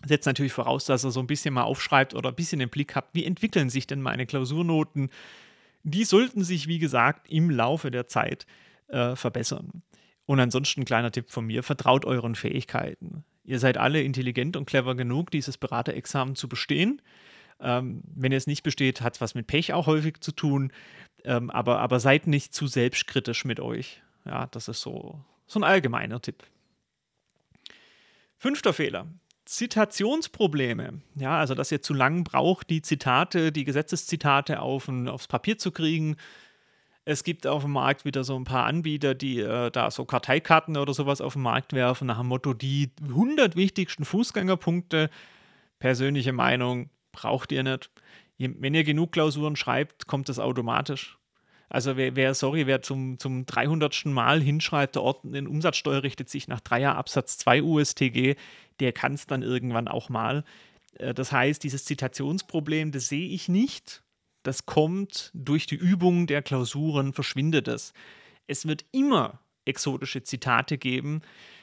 Setzt 0.05 0.27
natürlich 0.27 0.53
voraus, 0.53 0.85
dass 0.85 1.05
ihr 1.05 1.13
so 1.13 1.21
ein 1.21 1.29
bisschen 1.29 1.55
mal 1.55 1.63
aufschreibt 1.63 2.15
oder 2.15 2.31
ein 2.31 2.35
bisschen 2.35 2.61
im 2.61 2.71
Blick 2.71 2.97
habt, 2.97 3.15
wie 3.15 3.25
entwickeln 3.25 3.71
sich 3.71 3.87
denn 3.87 4.03
meine 4.03 4.27
Klausurnoten. 4.27 5.11
Die 5.85 6.05
sollten 6.05 6.43
sich, 6.43 6.67
wie 6.67 6.79
gesagt, 6.79 7.31
im 7.31 7.51
Laufe 7.51 7.91
der 7.91 8.09
Zeit 8.09 8.47
äh, 8.89 9.15
verbessern. 9.15 9.83
Und 10.27 10.41
ansonsten 10.41 10.81
ein 10.81 10.87
kleiner 10.87 11.13
Tipp 11.13 11.31
von 11.31 11.47
mir, 11.47 11.63
vertraut 11.63 12.05
euren 12.05 12.35
Fähigkeiten. 12.35 13.25
Ihr 13.45 13.59
seid 13.59 13.77
alle 13.77 14.03
intelligent 14.03 14.57
und 14.57 14.65
clever 14.65 14.95
genug, 14.95 15.31
dieses 15.31 15.59
Beraterexamen 15.59 16.35
zu 16.35 16.49
bestehen. 16.49 17.03
Ähm, 17.61 18.03
wenn 18.15 18.33
ihr 18.33 18.39
es 18.39 18.47
nicht 18.47 18.63
besteht, 18.63 19.03
hat 19.03 19.15
es 19.15 19.21
was 19.21 19.35
mit 19.35 19.47
Pech 19.47 19.75
auch 19.75 19.87
häufig 19.87 20.21
zu 20.21 20.33
tun. 20.33 20.73
Ähm, 21.25 21.51
aber, 21.51 21.81
aber 21.81 22.01
seid 22.01 22.27
nicht 22.27 22.55
zu 22.55 22.67
selbstkritisch 22.67 23.45
mit 23.45 23.61
euch. 23.61 24.03
Ja, 24.25 24.47
das 24.47 24.69
ist 24.69 24.81
so, 24.81 25.23
so 25.47 25.61
ein 25.61 25.65
allgemeiner 25.65 26.21
Tipp. 26.21 26.45
Fünfter 28.39 28.73
Fehler. 28.73 29.07
Zitationsprobleme. 29.45 31.01
Ja, 31.17 31.39
also 31.39 31.55
dass 31.55 31.73
ihr 31.73 31.83
zu 31.83 31.95
lang 31.95 32.25
braucht, 32.25 32.71
die 32.71 32.83
Zitate, 32.83 33.53
die 33.53 33.65
Gesetzeszitate 33.65 34.61
auf 34.61 34.89
ein, 34.89 35.09
aufs 35.09 35.29
Papier 35.29 35.59
zu 35.59 35.71
kriegen. 35.71 36.17
Es 37.05 37.23
gibt 37.23 37.47
auf 37.47 37.63
dem 37.63 37.73
Markt 37.73 38.05
wieder 38.05 38.25
so 38.25 38.35
ein 38.37 38.45
paar 38.45 38.65
Anbieter, 38.65 39.15
die 39.15 39.41
äh, 39.41 39.71
da 39.71 39.91
so 39.91 40.07
Karteikarten 40.07 40.77
oder 40.77 40.95
sowas 40.95 41.21
auf 41.21 41.35
den 41.35 41.43
Markt 41.43 41.75
werfen, 41.75 42.07
nach 42.07 42.19
dem 42.19 42.29
Motto, 42.29 42.55
die 42.55 42.93
100 43.03 43.57
wichtigsten 43.57 44.05
Fußgängerpunkte. 44.05 45.11
Persönliche 45.79 46.33
Meinung, 46.33 46.89
braucht 47.13 47.53
ihr 47.53 47.63
nicht 47.63 47.91
wenn 48.39 48.75
ihr 48.75 48.85
genug 48.85 49.13
Klausuren 49.13 49.57
schreibt, 49.57 50.07
kommt 50.07 50.29
das 50.29 50.39
automatisch. 50.39 51.19
Also 51.75 51.97
wer, 51.97 52.15
wer 52.15 52.35
sorry, 52.35 52.69
wer 52.69 52.83
zum, 52.83 53.19
zum 53.19 53.47
300. 53.47 54.07
Mal 54.07 54.41
hinschreibt, 54.41 54.95
der 54.95 55.03
Ort 55.03 55.25
in 55.25 55.49
Umsatzsteuer 55.49 56.05
richtet 56.05 56.29
sich 56.29 56.47
nach 56.47 56.61
Dreier 56.61 56.95
Absatz 56.95 57.37
2 57.39 57.65
USTG, 57.65 58.37
der 58.79 58.93
kann 58.93 59.15
es 59.15 59.27
dann 59.27 59.43
irgendwann 59.43 59.89
auch 59.89 60.09
mal. 60.09 60.45
Äh, 61.01 61.15
das 61.15 61.33
heißt, 61.33 61.65
dieses 61.65 61.85
Zitationsproblem, 61.85 62.93
das 62.93 63.09
sehe 63.09 63.29
ich 63.29 63.49
nicht. 63.49 64.05
Das 64.45 64.67
kommt 64.67 65.33
durch 65.35 65.67
die 65.67 65.75
Übung 65.75 66.29
der 66.29 66.43
Klausuren, 66.43 67.13
verschwindet 67.13 67.67
es. 67.67 67.93
Es 68.47 68.69
wird 68.69 68.85
immer 68.93 69.41
exotische 69.65 70.23
Zitate 70.23 70.79
geben, 70.79 71.23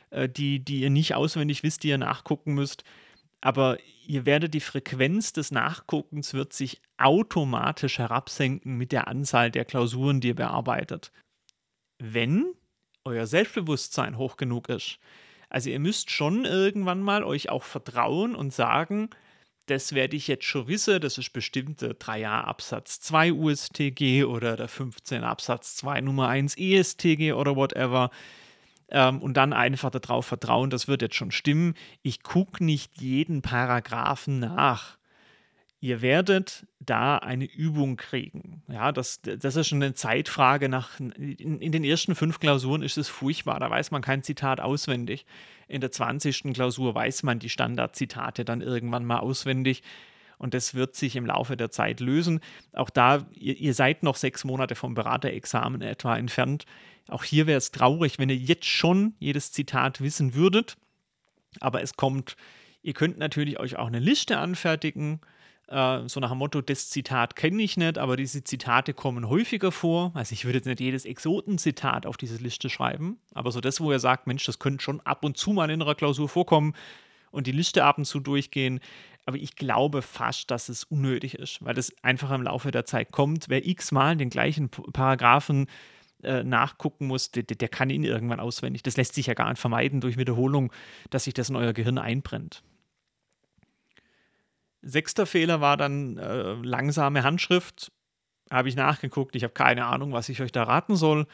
äh, 0.09 0.27
die, 0.27 0.59
die 0.59 0.81
ihr 0.81 0.89
nicht 0.89 1.15
auswendig 1.15 1.63
wisst, 1.63 1.83
die 1.83 1.87
ihr 1.87 1.97
nachgucken 1.97 2.53
müsst 2.53 2.83
aber 3.41 3.77
ihr 4.07 4.25
werdet 4.25 4.53
die 4.53 4.59
Frequenz 4.59 5.33
des 5.33 5.51
Nachguckens 5.51 6.33
wird 6.33 6.53
sich 6.53 6.81
automatisch 6.97 7.97
herabsenken 7.97 8.77
mit 8.77 8.91
der 8.91 9.07
Anzahl 9.07 9.51
der 9.51 9.65
Klausuren, 9.65 10.21
die 10.21 10.29
ihr 10.29 10.35
bearbeitet. 10.35 11.11
Wenn 11.99 12.53
euer 13.03 13.27
Selbstbewusstsein 13.27 14.17
hoch 14.17 14.37
genug 14.37 14.69
ist. 14.69 14.99
Also 15.49 15.69
ihr 15.69 15.79
müsst 15.79 16.11
schon 16.11 16.45
irgendwann 16.45 17.01
mal 17.01 17.23
euch 17.23 17.49
auch 17.49 17.63
vertrauen 17.63 18.35
und 18.35 18.53
sagen, 18.53 19.09
das 19.65 19.93
werde 19.93 20.15
ich 20.15 20.27
jetzt 20.27 20.45
schon 20.45 20.67
wissen, 20.67 20.99
das 21.01 21.17
ist 21.17 21.31
bestimmt 21.33 21.81
der 21.81 21.97
3a 21.97 22.41
Absatz 22.41 22.99
2 23.01 23.33
USTG 23.33 24.23
oder 24.23 24.55
der 24.55 24.67
15 24.67 25.23
Absatz 25.23 25.75
2 25.77 26.01
Nummer 26.01 26.27
1 26.27 26.57
ESTG 26.57 27.33
oder 27.33 27.55
whatever 27.55 28.11
ähm, 28.91 29.21
und 29.21 29.35
dann 29.35 29.53
einfach 29.53 29.89
darauf 29.89 30.25
vertrauen, 30.25 30.69
das 30.69 30.87
wird 30.87 31.01
jetzt 31.01 31.15
schon 31.15 31.31
stimmen. 31.31 31.75
Ich 32.01 32.23
gucke 32.23 32.63
nicht 32.63 33.01
jeden 33.01 33.41
Paragraphen 33.41 34.39
nach. 34.39 34.97
Ihr 35.83 36.03
werdet 36.03 36.67
da 36.79 37.17
eine 37.17 37.45
Übung 37.45 37.97
kriegen. 37.97 38.61
Ja, 38.67 38.91
das, 38.91 39.21
das 39.21 39.55
ist 39.55 39.67
schon 39.67 39.81
eine 39.81 39.95
Zeitfrage. 39.95 40.69
Nach, 40.69 40.99
in, 40.99 41.59
in 41.59 41.71
den 41.71 41.83
ersten 41.83 42.13
fünf 42.13 42.39
Klausuren 42.39 42.83
ist 42.83 42.99
es 42.99 43.09
furchtbar. 43.09 43.59
Da 43.59 43.67
weiß 43.69 43.89
man 43.89 44.03
kein 44.03 44.21
Zitat 44.21 44.59
auswendig. 44.59 45.25
In 45.67 45.81
der 45.81 45.91
20. 45.91 46.53
Klausur 46.53 46.93
weiß 46.93 47.23
man 47.23 47.39
die 47.39 47.49
Standardzitate 47.49 48.45
dann 48.45 48.61
irgendwann 48.61 49.05
mal 49.05 49.19
auswendig 49.19 49.81
und 50.41 50.55
das 50.55 50.73
wird 50.73 50.95
sich 50.95 51.15
im 51.15 51.27
Laufe 51.27 51.55
der 51.55 51.69
Zeit 51.69 51.99
lösen. 51.99 52.39
Auch 52.73 52.89
da, 52.89 53.27
ihr, 53.33 53.55
ihr 53.57 53.75
seid 53.75 54.01
noch 54.01 54.15
sechs 54.15 54.43
Monate 54.43 54.73
vom 54.73 54.95
Beraterexamen 54.95 55.81
etwa 55.81 56.17
entfernt. 56.17 56.65
Auch 57.09 57.23
hier 57.23 57.45
wäre 57.45 57.59
es 57.59 57.71
traurig, 57.71 58.17
wenn 58.17 58.29
ihr 58.29 58.35
jetzt 58.35 58.65
schon 58.65 59.13
jedes 59.19 59.51
Zitat 59.51 60.01
wissen 60.01 60.33
würdet. 60.33 60.77
Aber 61.59 61.83
es 61.83 61.95
kommt, 61.95 62.37
ihr 62.81 62.93
könnt 62.93 63.19
natürlich 63.19 63.59
euch 63.59 63.75
auch 63.77 63.85
eine 63.85 63.99
Liste 63.99 64.39
anfertigen, 64.39 65.21
äh, 65.67 66.09
so 66.09 66.19
nach 66.19 66.29
dem 66.29 66.39
Motto, 66.39 66.61
das 66.61 66.89
Zitat 66.89 67.35
kenne 67.35 67.61
ich 67.61 67.77
nicht, 67.77 67.99
aber 67.99 68.17
diese 68.17 68.43
Zitate 68.43 68.95
kommen 68.95 69.29
häufiger 69.29 69.71
vor. 69.71 70.11
Also 70.15 70.33
ich 70.33 70.45
würde 70.45 70.57
jetzt 70.57 70.65
nicht 70.65 70.79
jedes 70.79 71.05
Exotenzitat 71.05 72.07
auf 72.07 72.17
diese 72.17 72.37
Liste 72.37 72.67
schreiben, 72.71 73.19
aber 73.35 73.51
so 73.51 73.61
das, 73.61 73.79
wo 73.79 73.91
ihr 73.91 73.99
sagt, 73.99 74.25
Mensch, 74.25 74.43
das 74.43 74.57
könnte 74.57 74.83
schon 74.83 75.01
ab 75.01 75.23
und 75.23 75.37
zu 75.37 75.51
mal 75.51 75.69
in 75.69 75.83
einer 75.83 75.93
Klausur 75.93 76.27
vorkommen 76.27 76.73
und 77.31 77.47
die 77.47 77.51
Liste 77.51 77.83
ab 77.83 77.97
und 77.97 78.05
zu 78.05 78.19
durchgehen. 78.19 78.79
Aber 79.25 79.37
ich 79.37 79.55
glaube 79.55 80.01
fast, 80.01 80.49
dass 80.51 80.69
es 80.69 80.83
unnötig 80.83 81.35
ist, 81.35 81.63
weil 81.63 81.75
das 81.75 81.93
einfach 82.03 82.31
im 82.31 82.41
Laufe 82.41 82.71
der 82.71 82.85
Zeit 82.85 83.11
kommt. 83.11 83.49
Wer 83.49 83.65
x-mal 83.65 84.17
den 84.17 84.29
gleichen 84.29 84.69
Paragraphen 84.69 85.67
äh, 86.23 86.43
nachgucken 86.43 87.07
muss, 87.07 87.31
der, 87.31 87.43
der 87.43 87.69
kann 87.69 87.89
ihn 87.89 88.03
irgendwann 88.03 88.39
auswendig. 88.39 88.83
Das 88.83 88.97
lässt 88.97 89.13
sich 89.13 89.27
ja 89.27 89.33
gar 89.33 89.49
nicht 89.49 89.59
vermeiden 89.59 90.01
durch 90.01 90.17
Wiederholung, 90.17 90.71
dass 91.09 91.25
sich 91.25 91.33
das 91.33 91.49
in 91.49 91.55
euer 91.55 91.73
Gehirn 91.73 91.97
einbrennt. 91.97 92.63
Sechster 94.81 95.25
Fehler 95.25 95.61
war 95.61 95.77
dann 95.77 96.17
äh, 96.17 96.53
langsame 96.53 97.23
Handschrift. 97.23 97.91
Habe 98.49 98.69
ich 98.69 98.75
nachgeguckt. 98.75 99.35
Ich 99.35 99.43
habe 99.43 99.53
keine 99.53 99.85
Ahnung, 99.85 100.11
was 100.11 100.29
ich 100.29 100.41
euch 100.41 100.51
da 100.51 100.63
raten 100.63 100.95
soll. 100.95 101.27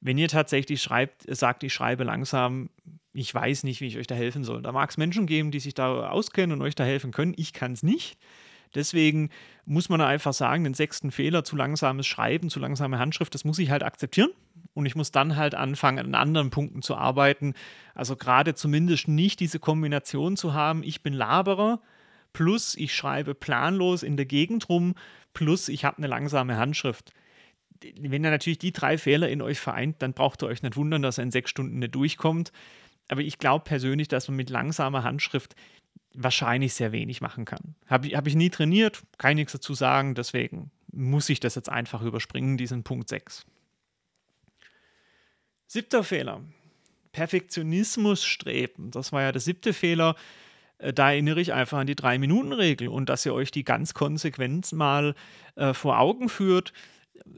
Wenn 0.00 0.18
ihr 0.18 0.28
tatsächlich 0.28 0.82
schreibt, 0.82 1.24
sagt, 1.34 1.62
ich 1.62 1.72
schreibe 1.72 2.04
langsam, 2.04 2.70
ich 3.14 3.32
weiß 3.32 3.62
nicht, 3.62 3.80
wie 3.80 3.86
ich 3.86 3.96
euch 3.96 4.06
da 4.06 4.14
helfen 4.14 4.44
soll. 4.44 4.60
Da 4.60 4.72
mag 4.72 4.90
es 4.90 4.96
Menschen 4.96 5.26
geben, 5.26 5.50
die 5.50 5.60
sich 5.60 5.74
da 5.74 6.08
auskennen 6.08 6.58
und 6.58 6.62
euch 6.66 6.74
da 6.74 6.84
helfen 6.84 7.12
können. 7.12 7.34
Ich 7.36 7.52
kann 7.52 7.72
es 7.72 7.82
nicht. 7.82 8.18
Deswegen 8.74 9.30
muss 9.66 9.88
man 9.88 10.00
einfach 10.00 10.32
sagen, 10.32 10.64
den 10.64 10.74
sechsten 10.74 11.12
Fehler, 11.12 11.44
zu 11.44 11.54
langsames 11.54 12.08
Schreiben, 12.08 12.50
zu 12.50 12.58
langsame 12.58 12.98
Handschrift, 12.98 13.32
das 13.32 13.44
muss 13.44 13.60
ich 13.60 13.70
halt 13.70 13.84
akzeptieren. 13.84 14.30
Und 14.74 14.86
ich 14.86 14.96
muss 14.96 15.12
dann 15.12 15.36
halt 15.36 15.54
anfangen, 15.54 16.00
an 16.00 16.14
anderen 16.16 16.50
Punkten 16.50 16.82
zu 16.82 16.96
arbeiten. 16.96 17.54
Also 17.94 18.16
gerade 18.16 18.56
zumindest 18.56 19.06
nicht 19.06 19.38
diese 19.38 19.60
Kombination 19.60 20.36
zu 20.36 20.52
haben, 20.52 20.82
ich 20.82 21.02
bin 21.02 21.14
Laberer, 21.14 21.80
plus 22.32 22.74
ich 22.74 22.92
schreibe 22.92 23.36
planlos 23.36 24.02
in 24.02 24.16
der 24.16 24.26
Gegend 24.26 24.68
rum, 24.68 24.96
plus 25.32 25.68
ich 25.68 25.84
habe 25.84 25.98
eine 25.98 26.08
langsame 26.08 26.56
Handschrift. 26.56 27.12
Wenn 28.00 28.24
ihr 28.24 28.30
natürlich 28.30 28.58
die 28.58 28.72
drei 28.72 28.98
Fehler 28.98 29.28
in 29.28 29.42
euch 29.42 29.60
vereint, 29.60 30.02
dann 30.02 30.14
braucht 30.14 30.42
ihr 30.42 30.46
euch 30.46 30.62
nicht 30.62 30.76
wundern, 30.76 31.02
dass 31.02 31.18
er 31.18 31.24
in 31.24 31.30
sechs 31.30 31.50
Stunden 31.50 31.78
nicht 31.78 31.94
durchkommt. 31.94 32.50
Aber 33.08 33.20
ich 33.20 33.38
glaube 33.38 33.64
persönlich, 33.64 34.08
dass 34.08 34.28
man 34.28 34.36
mit 34.36 34.50
langsamer 34.50 35.02
Handschrift 35.02 35.54
wahrscheinlich 36.14 36.74
sehr 36.74 36.92
wenig 36.92 37.20
machen 37.20 37.44
kann. 37.44 37.74
Habe 37.86 38.08
hab 38.08 38.26
ich 38.26 38.34
nie 38.34 38.50
trainiert, 38.50 39.02
kann 39.18 39.34
nichts 39.34 39.52
dazu 39.52 39.74
sagen, 39.74 40.14
deswegen 40.14 40.70
muss 40.92 41.28
ich 41.28 41.40
das 41.40 41.56
jetzt 41.56 41.68
einfach 41.68 42.02
überspringen, 42.02 42.56
diesen 42.56 42.84
Punkt 42.84 43.08
6. 43.08 43.44
Siebter 45.66 46.04
Fehler. 46.04 46.40
Perfektionismus 47.12 48.24
streben. 48.24 48.90
Das 48.90 49.12
war 49.12 49.22
ja 49.22 49.32
der 49.32 49.40
siebte 49.40 49.72
Fehler. 49.72 50.14
Äh, 50.78 50.92
da 50.92 51.10
erinnere 51.10 51.40
ich 51.40 51.52
einfach 51.52 51.78
an 51.78 51.86
die 51.86 51.96
Drei-Minuten-Regel 51.96 52.88
und 52.88 53.08
dass 53.08 53.26
ihr 53.26 53.34
euch 53.34 53.50
die 53.50 53.64
ganz 53.64 53.94
konsequent 53.94 54.72
mal 54.72 55.14
äh, 55.56 55.74
vor 55.74 55.98
Augen 55.98 56.28
führt. 56.28 56.72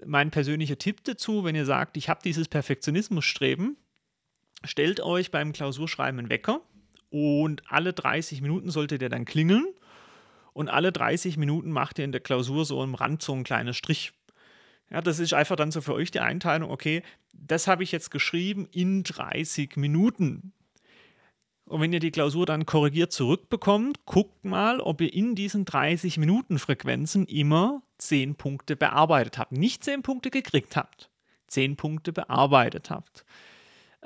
Mein 0.05 0.31
persönlicher 0.31 0.79
Tipp 0.79 1.05
dazu, 1.05 1.45
wenn 1.45 1.55
ihr 1.55 1.67
sagt, 1.67 1.97
ich 1.97 2.09
habe 2.09 2.21
dieses 2.25 2.49
Perfektionismus-Streben, 2.49 3.77
stellt 4.65 5.01
euch 5.01 5.31
beim 5.31 5.53
Klausurschreiben 5.53 6.19
einen 6.19 6.31
Wecker 6.31 6.61
und 7.11 7.63
alle 7.71 7.93
30 7.93 8.41
Minuten 8.43 8.71
solltet 8.71 9.03
ihr 9.03 9.09
dann 9.09 9.25
klingeln 9.25 9.67
und 10.53 10.69
alle 10.69 10.93
30 10.93 11.37
Minuten 11.37 11.71
macht 11.71 11.99
ihr 11.99 12.05
in 12.05 12.13
der 12.13 12.21
Klausur 12.21 12.65
so 12.65 12.81
am 12.83 12.95
Rand 12.95 13.23
so 13.23 13.33
einen 13.33 13.45
kleinen 13.45 13.75
Strich. 13.75 14.13
Ja, 14.91 15.01
das 15.01 15.19
ist 15.19 15.35
einfach 15.35 15.57
dann 15.57 15.71
so 15.71 15.81
für 15.81 15.95
euch 15.95 16.11
die 16.11 16.21
Einteilung, 16.21 16.71
okay, 16.71 17.03
das 17.33 17.67
habe 17.67 17.83
ich 17.83 17.93
jetzt 17.93 18.11
geschrieben 18.11 18.69
in 18.71 19.03
30 19.03 19.77
Minuten. 19.77 20.53
Und 21.67 21.81
wenn 21.81 21.93
ihr 21.93 22.01
die 22.01 22.13
Klausur 22.13 22.47
dann 22.47 22.65
korrigiert 22.65 23.13
zurückbekommt, 23.13 24.07
guckt 24.07 24.45
mal, 24.45 24.81
ob 24.81 25.01
ihr 25.01 25.13
in 25.13 25.35
diesen 25.35 25.65
30 25.65 26.17
Minuten 26.17 26.61
Frequenzen 26.61 27.27
immer 27.27 27.83
10 27.99 28.37
Punkte 28.37 28.77
bearbeitet 28.77 29.39
habt. 29.39 29.53
Nicht 29.53 29.83
10 29.83 30.03
Punkte 30.03 30.31
gekriegt 30.31 30.77
habt, 30.77 31.11
10 31.49 31.77
Punkte 31.77 32.13
bearbeitet 32.13 32.91
habt. 32.91 33.25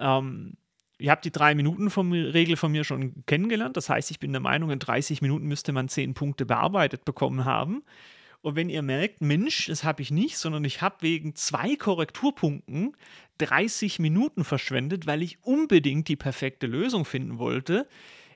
Ähm, 0.00 0.56
ihr 0.98 1.10
habt 1.10 1.24
die 1.24 1.30
3-Minuten-Regel 1.30 2.56
von 2.56 2.72
mir 2.72 2.84
schon 2.84 3.24
kennengelernt. 3.26 3.76
Das 3.76 3.88
heißt, 3.88 4.10
ich 4.10 4.18
bin 4.18 4.32
der 4.32 4.40
Meinung, 4.40 4.70
in 4.70 4.78
30 4.78 5.22
Minuten 5.22 5.46
müsste 5.46 5.72
man 5.72 5.88
10 5.88 6.14
Punkte 6.14 6.46
bearbeitet 6.46 7.04
bekommen 7.04 7.44
haben. 7.44 7.82
Und 8.42 8.56
wenn 8.56 8.70
ihr 8.70 8.82
merkt, 8.82 9.20
Mensch, 9.20 9.66
das 9.66 9.84
habe 9.84 10.02
ich 10.02 10.10
nicht, 10.10 10.38
sondern 10.38 10.64
ich 10.64 10.80
habe 10.80 10.96
wegen 11.00 11.34
zwei 11.34 11.76
Korrekturpunkten 11.76 12.96
30 13.38 13.98
Minuten 13.98 14.44
verschwendet, 14.44 15.06
weil 15.06 15.22
ich 15.22 15.44
unbedingt 15.44 16.08
die 16.08 16.16
perfekte 16.16 16.66
Lösung 16.66 17.04
finden 17.04 17.38
wollte, 17.38 17.86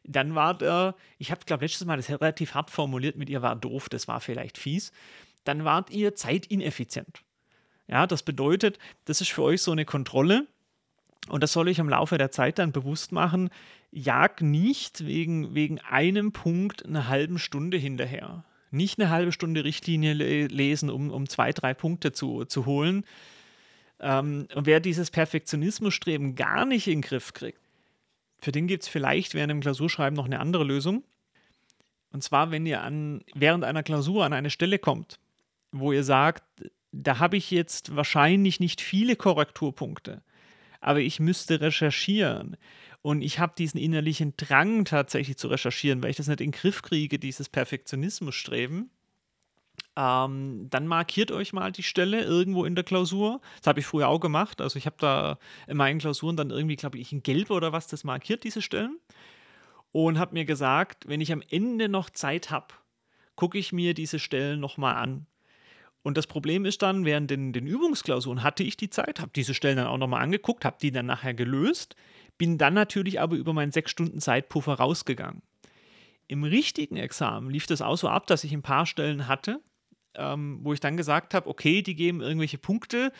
dann 0.06 0.34
war 0.34 0.56
der, 0.56 0.94
ich 1.18 1.30
habe 1.30 1.44
glaube 1.46 1.64
letztes 1.64 1.86
Mal 1.86 1.96
das 1.96 2.10
relativ 2.10 2.54
hart 2.54 2.70
formuliert, 2.70 3.16
mit 3.16 3.30
ihr 3.30 3.40
war 3.40 3.56
doof, 3.56 3.88
das 3.88 4.06
war 4.06 4.20
vielleicht 4.20 4.58
fies, 4.58 4.92
dann 5.44 5.64
wart 5.64 5.90
ihr 5.90 6.14
zeitineffizient. 6.14 7.22
Ja, 7.86 8.06
das 8.06 8.22
bedeutet, 8.22 8.78
das 9.06 9.20
ist 9.20 9.32
für 9.32 9.42
euch 9.42 9.62
so 9.62 9.72
eine 9.72 9.84
Kontrolle 9.84 10.46
und 11.28 11.42
das 11.42 11.52
soll 11.52 11.68
ich 11.68 11.78
im 11.78 11.88
Laufe 11.88 12.18
der 12.18 12.30
Zeit 12.30 12.58
dann 12.58 12.72
bewusst 12.72 13.12
machen, 13.12 13.50
jag 13.90 14.42
nicht 14.42 15.06
wegen, 15.06 15.54
wegen 15.54 15.78
einem 15.80 16.32
Punkt 16.32 16.84
eine 16.84 17.08
halbe 17.08 17.38
Stunde 17.38 17.76
hinterher 17.76 18.44
nicht 18.74 18.98
eine 18.98 19.08
halbe 19.08 19.32
Stunde 19.32 19.64
Richtlinie 19.64 20.12
lesen, 20.12 20.90
um, 20.90 21.10
um 21.10 21.28
zwei, 21.28 21.52
drei 21.52 21.72
Punkte 21.72 22.12
zu, 22.12 22.44
zu 22.44 22.66
holen. 22.66 23.04
Ähm, 24.00 24.48
und 24.54 24.66
wer 24.66 24.80
dieses 24.80 25.10
Perfektionismusstreben 25.10 26.34
gar 26.34 26.66
nicht 26.66 26.88
in 26.88 27.00
den 27.00 27.02
Griff 27.02 27.32
kriegt, 27.32 27.60
für 28.40 28.52
den 28.52 28.66
gibt 28.66 28.82
es 28.82 28.88
vielleicht 28.88 29.34
während 29.34 29.50
dem 29.50 29.60
Klausurschreiben 29.60 30.16
noch 30.16 30.26
eine 30.26 30.40
andere 30.40 30.64
Lösung. 30.64 31.02
Und 32.10 32.22
zwar, 32.22 32.50
wenn 32.50 32.66
ihr 32.66 32.82
an, 32.82 33.22
während 33.34 33.64
einer 33.64 33.82
Klausur 33.82 34.24
an 34.24 34.32
eine 34.32 34.50
Stelle 34.50 34.78
kommt, 34.78 35.18
wo 35.72 35.92
ihr 35.92 36.04
sagt, 36.04 36.44
da 36.92 37.18
habe 37.18 37.36
ich 37.36 37.50
jetzt 37.50 37.96
wahrscheinlich 37.96 38.60
nicht 38.60 38.80
viele 38.80 39.16
Korrekturpunkte, 39.16 40.22
aber 40.84 41.00
ich 41.00 41.18
müsste 41.18 41.60
recherchieren. 41.60 42.56
Und 43.00 43.22
ich 43.22 43.38
habe 43.38 43.54
diesen 43.56 43.78
innerlichen 43.78 44.34
Drang 44.36 44.84
tatsächlich 44.84 45.38
zu 45.38 45.48
recherchieren, 45.48 46.02
weil 46.02 46.10
ich 46.10 46.16
das 46.16 46.28
nicht 46.28 46.40
in 46.40 46.50
den 46.50 46.58
Griff 46.58 46.82
kriege, 46.82 47.18
dieses 47.18 47.48
Perfektionismusstreben. 47.48 48.90
Ähm, 49.96 50.66
dann 50.70 50.86
markiert 50.86 51.30
euch 51.30 51.52
mal 51.52 51.72
die 51.72 51.82
Stelle 51.82 52.22
irgendwo 52.22 52.64
in 52.64 52.74
der 52.74 52.84
Klausur. 52.84 53.40
Das 53.58 53.66
habe 53.66 53.80
ich 53.80 53.86
früher 53.86 54.08
auch 54.08 54.20
gemacht. 54.20 54.60
Also 54.60 54.78
ich 54.78 54.86
habe 54.86 54.96
da 54.98 55.38
in 55.66 55.76
meinen 55.76 56.00
Klausuren 56.00 56.36
dann 56.36 56.50
irgendwie, 56.50 56.76
glaube 56.76 56.98
ich, 56.98 57.12
in 57.12 57.22
Gelb 57.22 57.50
oder 57.50 57.72
was 57.72 57.86
das 57.86 58.04
markiert, 58.04 58.44
diese 58.44 58.60
Stellen. 58.60 58.98
Und 59.90 60.18
habe 60.18 60.34
mir 60.34 60.44
gesagt, 60.44 61.08
wenn 61.08 61.20
ich 61.20 61.32
am 61.32 61.42
Ende 61.48 61.88
noch 61.88 62.10
Zeit 62.10 62.50
habe, 62.50 62.74
gucke 63.36 63.58
ich 63.58 63.72
mir 63.72 63.94
diese 63.94 64.18
Stellen 64.18 64.60
nochmal 64.60 64.96
an. 64.96 65.26
Und 66.04 66.18
das 66.18 66.26
Problem 66.26 66.66
ist 66.66 66.82
dann, 66.82 67.06
während 67.06 67.30
den, 67.30 67.54
den 67.54 67.66
Übungsklausuren 67.66 68.42
hatte 68.42 68.62
ich 68.62 68.76
die 68.76 68.90
Zeit, 68.90 69.20
habe 69.20 69.30
diese 69.34 69.54
Stellen 69.54 69.78
dann 69.78 69.86
auch 69.86 69.96
nochmal 69.96 70.22
angeguckt, 70.22 70.66
habe 70.66 70.76
die 70.80 70.92
dann 70.92 71.06
nachher 71.06 71.32
gelöst. 71.32 71.96
Bin 72.36 72.58
dann 72.58 72.74
natürlich 72.74 73.20
aber 73.20 73.36
über 73.36 73.54
meinen 73.54 73.72
sechs 73.72 73.90
Stunden 73.90 74.20
Zeitpuffer 74.20 74.74
rausgegangen. 74.74 75.40
Im 76.28 76.44
richtigen 76.44 76.98
Examen 76.98 77.48
lief 77.48 77.66
das 77.66 77.80
auch 77.80 77.96
so 77.96 78.08
ab, 78.08 78.26
dass 78.26 78.44
ich 78.44 78.52
ein 78.52 78.60
paar 78.60 78.84
Stellen 78.84 79.28
hatte, 79.28 79.62
ähm, 80.14 80.58
wo 80.62 80.74
ich 80.74 80.80
dann 80.80 80.98
gesagt 80.98 81.32
habe, 81.32 81.48
okay, 81.48 81.80
die 81.80 81.94
geben 81.94 82.20
irgendwelche 82.20 82.58
Punkte. 82.58 83.10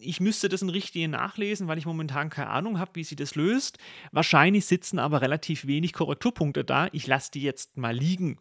Ich 0.00 0.18
müsste 0.18 0.48
das 0.48 0.60
in 0.60 0.70
Richtlinien 0.70 1.12
nachlesen, 1.12 1.68
weil 1.68 1.78
ich 1.78 1.86
momentan 1.86 2.30
keine 2.30 2.50
Ahnung 2.50 2.80
habe, 2.80 2.90
wie 2.94 3.04
sie 3.04 3.16
das 3.16 3.36
löst. 3.36 3.78
Wahrscheinlich 4.10 4.66
sitzen 4.66 4.98
aber 4.98 5.22
relativ 5.22 5.68
wenig 5.68 5.92
Korrekturpunkte 5.92 6.64
da. 6.64 6.88
Ich 6.90 7.06
lasse 7.06 7.30
die 7.30 7.42
jetzt 7.42 7.76
mal 7.76 7.94
liegen. 7.94 8.40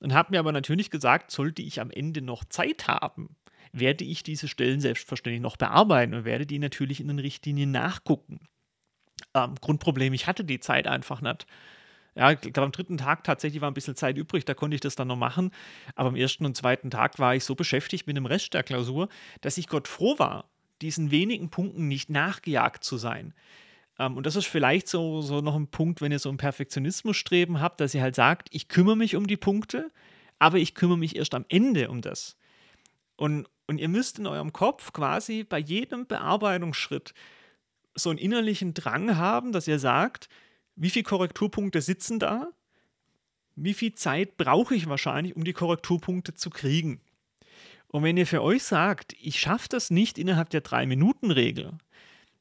Und 0.00 0.14
habe 0.14 0.30
mir 0.32 0.38
aber 0.38 0.52
natürlich 0.52 0.90
gesagt, 0.90 1.30
sollte 1.30 1.62
ich 1.62 1.80
am 1.80 1.90
Ende 1.90 2.22
noch 2.22 2.44
Zeit 2.44 2.86
haben, 2.86 3.36
werde 3.72 4.04
ich 4.04 4.22
diese 4.22 4.48
Stellen 4.48 4.80
selbstverständlich 4.80 5.42
noch 5.42 5.56
bearbeiten 5.56 6.14
und 6.14 6.24
werde 6.24 6.46
die 6.46 6.58
natürlich 6.58 7.00
in 7.00 7.08
den 7.08 7.18
Richtlinien 7.18 7.70
nachgucken. 7.70 8.40
Ähm, 9.34 9.54
Grundproblem, 9.60 10.12
ich 10.12 10.26
hatte 10.26 10.44
die 10.44 10.60
Zeit 10.60 10.86
einfach 10.86 11.20
nicht. 11.20 11.46
Ja, 12.14 12.32
ich 12.32 12.40
glaube, 12.40 12.62
am 12.62 12.72
dritten 12.72 12.96
Tag 12.96 13.22
tatsächlich 13.22 13.60
war 13.60 13.70
ein 13.70 13.74
bisschen 13.74 13.94
Zeit 13.94 14.16
übrig, 14.16 14.44
da 14.44 14.54
konnte 14.54 14.74
ich 14.74 14.80
das 14.80 14.96
dann 14.96 15.08
noch 15.08 15.16
machen. 15.16 15.52
Aber 15.94 16.08
am 16.08 16.16
ersten 16.16 16.44
und 16.46 16.56
zweiten 16.56 16.90
Tag 16.90 17.18
war 17.18 17.34
ich 17.34 17.44
so 17.44 17.54
beschäftigt 17.54 18.06
mit 18.06 18.16
dem 18.16 18.26
Rest 18.26 18.54
der 18.54 18.64
Klausur, 18.64 19.08
dass 19.40 19.58
ich 19.58 19.68
Gott 19.68 19.86
froh 19.86 20.18
war, 20.18 20.48
diesen 20.82 21.10
wenigen 21.10 21.50
Punkten 21.50 21.86
nicht 21.86 22.10
nachgejagt 22.10 22.82
zu 22.82 22.96
sein. 22.96 23.34
Ähm, 23.98 24.16
und 24.16 24.26
das 24.26 24.36
ist 24.36 24.46
vielleicht 24.46 24.88
so, 24.88 25.20
so 25.22 25.40
noch 25.40 25.56
ein 25.56 25.68
Punkt, 25.68 26.00
wenn 26.00 26.12
ihr 26.12 26.18
so 26.18 26.28
ein 26.28 26.36
Perfektionismus-Streben 26.36 27.60
habt, 27.60 27.80
dass 27.80 27.94
ihr 27.94 28.02
halt 28.02 28.14
sagt, 28.14 28.48
ich 28.52 28.68
kümmere 28.68 28.96
mich 28.96 29.16
um 29.16 29.26
die 29.26 29.36
Punkte, 29.36 29.90
aber 30.38 30.58
ich 30.58 30.74
kümmere 30.74 30.98
mich 30.98 31.16
erst 31.16 31.34
am 31.34 31.44
Ende 31.48 31.88
um 31.90 32.00
das. 32.00 32.36
Und, 33.16 33.48
und 33.66 33.78
ihr 33.78 33.88
müsst 33.88 34.18
in 34.18 34.26
eurem 34.26 34.52
Kopf 34.52 34.92
quasi 34.92 35.44
bei 35.44 35.58
jedem 35.58 36.06
Bearbeitungsschritt 36.06 37.14
so 37.94 38.10
einen 38.10 38.18
innerlichen 38.18 38.74
Drang 38.74 39.16
haben, 39.16 39.52
dass 39.52 39.66
ihr 39.66 39.80
sagt, 39.80 40.28
wie 40.76 40.90
viele 40.90 41.02
Korrekturpunkte 41.02 41.80
sitzen 41.80 42.20
da? 42.20 42.48
Wie 43.56 43.74
viel 43.74 43.94
Zeit 43.94 44.36
brauche 44.36 44.76
ich 44.76 44.88
wahrscheinlich, 44.88 45.34
um 45.34 45.42
die 45.42 45.52
Korrekturpunkte 45.52 46.34
zu 46.34 46.50
kriegen? 46.50 47.00
Und 47.88 48.04
wenn 48.04 48.16
ihr 48.16 48.26
für 48.26 48.42
euch 48.42 48.62
sagt, 48.62 49.16
ich 49.20 49.40
schaffe 49.40 49.68
das 49.68 49.90
nicht 49.90 50.18
innerhalb 50.18 50.50
der 50.50 50.60
Drei-Minuten-Regel, 50.60 51.72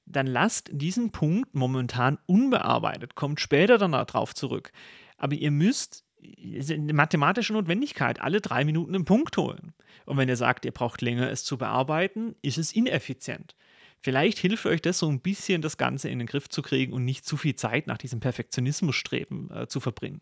dann 0.08 0.28
lasst 0.28 0.70
diesen 0.72 1.12
Punkt 1.12 1.54
momentan 1.54 2.18
unbearbeitet, 2.26 3.16
kommt 3.16 3.40
später 3.40 3.78
dann 3.78 3.92
darauf 3.92 4.34
zurück. 4.34 4.72
Aber 5.18 5.36
ihr 5.36 5.52
müsst 5.52 6.06
eine 6.70 6.94
mathematische 6.94 7.54
Notwendigkeit, 7.54 8.22
alle 8.22 8.42
drei 8.42 8.66
Minuten 8.66 8.96
einen 8.96 9.06
Punkt 9.06 9.38
holen. 9.38 9.74
Und 10.06 10.18
wenn 10.18 10.30
ihr 10.30 10.36
sagt, 10.36 10.66
ihr 10.66 10.72
braucht 10.72 11.02
länger, 11.02 11.30
es 11.30 11.44
zu 11.44 11.58
bearbeiten, 11.58 12.36
ist 12.42 12.58
es 12.58 12.74
ineffizient. 12.74 13.56
Vielleicht 14.02 14.38
hilft 14.38 14.66
euch 14.66 14.82
das 14.82 15.00
so 15.00 15.10
ein 15.10 15.22
bisschen, 15.22 15.62
das 15.62 15.78
Ganze 15.78 16.10
in 16.10 16.20
den 16.20 16.28
Griff 16.28 16.50
zu 16.50 16.62
kriegen 16.62 16.94
und 16.94 17.04
nicht 17.04 17.26
zu 17.26 17.36
viel 17.36 17.56
Zeit 17.56 17.88
nach 17.88 17.98
diesem 17.98 18.20
Perfektionismusstreben 18.20 19.52
äh, 19.52 19.68
zu 19.68 19.80
verbringen. 19.80 20.22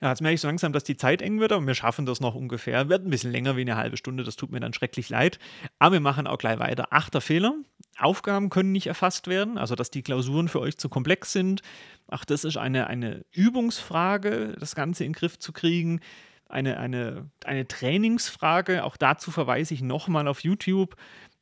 Ja, 0.00 0.10
jetzt 0.10 0.20
merke 0.20 0.34
ich 0.34 0.40
so 0.40 0.48
langsam, 0.48 0.72
dass 0.72 0.84
die 0.84 0.96
Zeit 0.96 1.22
eng 1.22 1.40
wird, 1.40 1.50
aber 1.50 1.66
wir 1.66 1.74
schaffen 1.74 2.06
das 2.06 2.20
noch 2.20 2.34
ungefähr. 2.36 2.88
Wird 2.88 3.04
ein 3.04 3.10
bisschen 3.10 3.32
länger 3.32 3.56
wie 3.56 3.62
eine 3.62 3.76
halbe 3.76 3.96
Stunde, 3.96 4.22
das 4.22 4.36
tut 4.36 4.52
mir 4.52 4.60
dann 4.60 4.72
schrecklich 4.72 5.08
leid. 5.08 5.38
Aber 5.78 5.94
wir 5.94 6.00
machen 6.00 6.26
auch 6.26 6.38
gleich 6.38 6.58
weiter. 6.58 6.92
Achter 6.92 7.20
Fehler. 7.20 7.54
Aufgaben 7.98 8.48
können 8.48 8.70
nicht 8.70 8.86
erfasst 8.86 9.26
werden, 9.26 9.58
also 9.58 9.74
dass 9.74 9.90
die 9.90 10.02
Klausuren 10.02 10.46
für 10.46 10.60
euch 10.60 10.78
zu 10.78 10.88
komplex 10.88 11.32
sind. 11.32 11.62
Ach, 12.06 12.24
das 12.24 12.44
ist 12.44 12.56
eine, 12.56 12.86
eine 12.86 13.24
Übungsfrage, 13.32 14.54
das 14.60 14.76
Ganze 14.76 15.04
in 15.04 15.10
den 15.12 15.18
Griff 15.18 15.40
zu 15.40 15.52
kriegen 15.52 16.00
eine, 16.48 16.78
eine, 16.78 17.30
eine 17.44 17.68
Trainingsfrage. 17.68 18.84
Auch 18.84 18.96
dazu 18.96 19.30
verweise 19.30 19.74
ich 19.74 19.82
nochmal 19.82 20.28
auf 20.28 20.40
YouTube, 20.40 20.96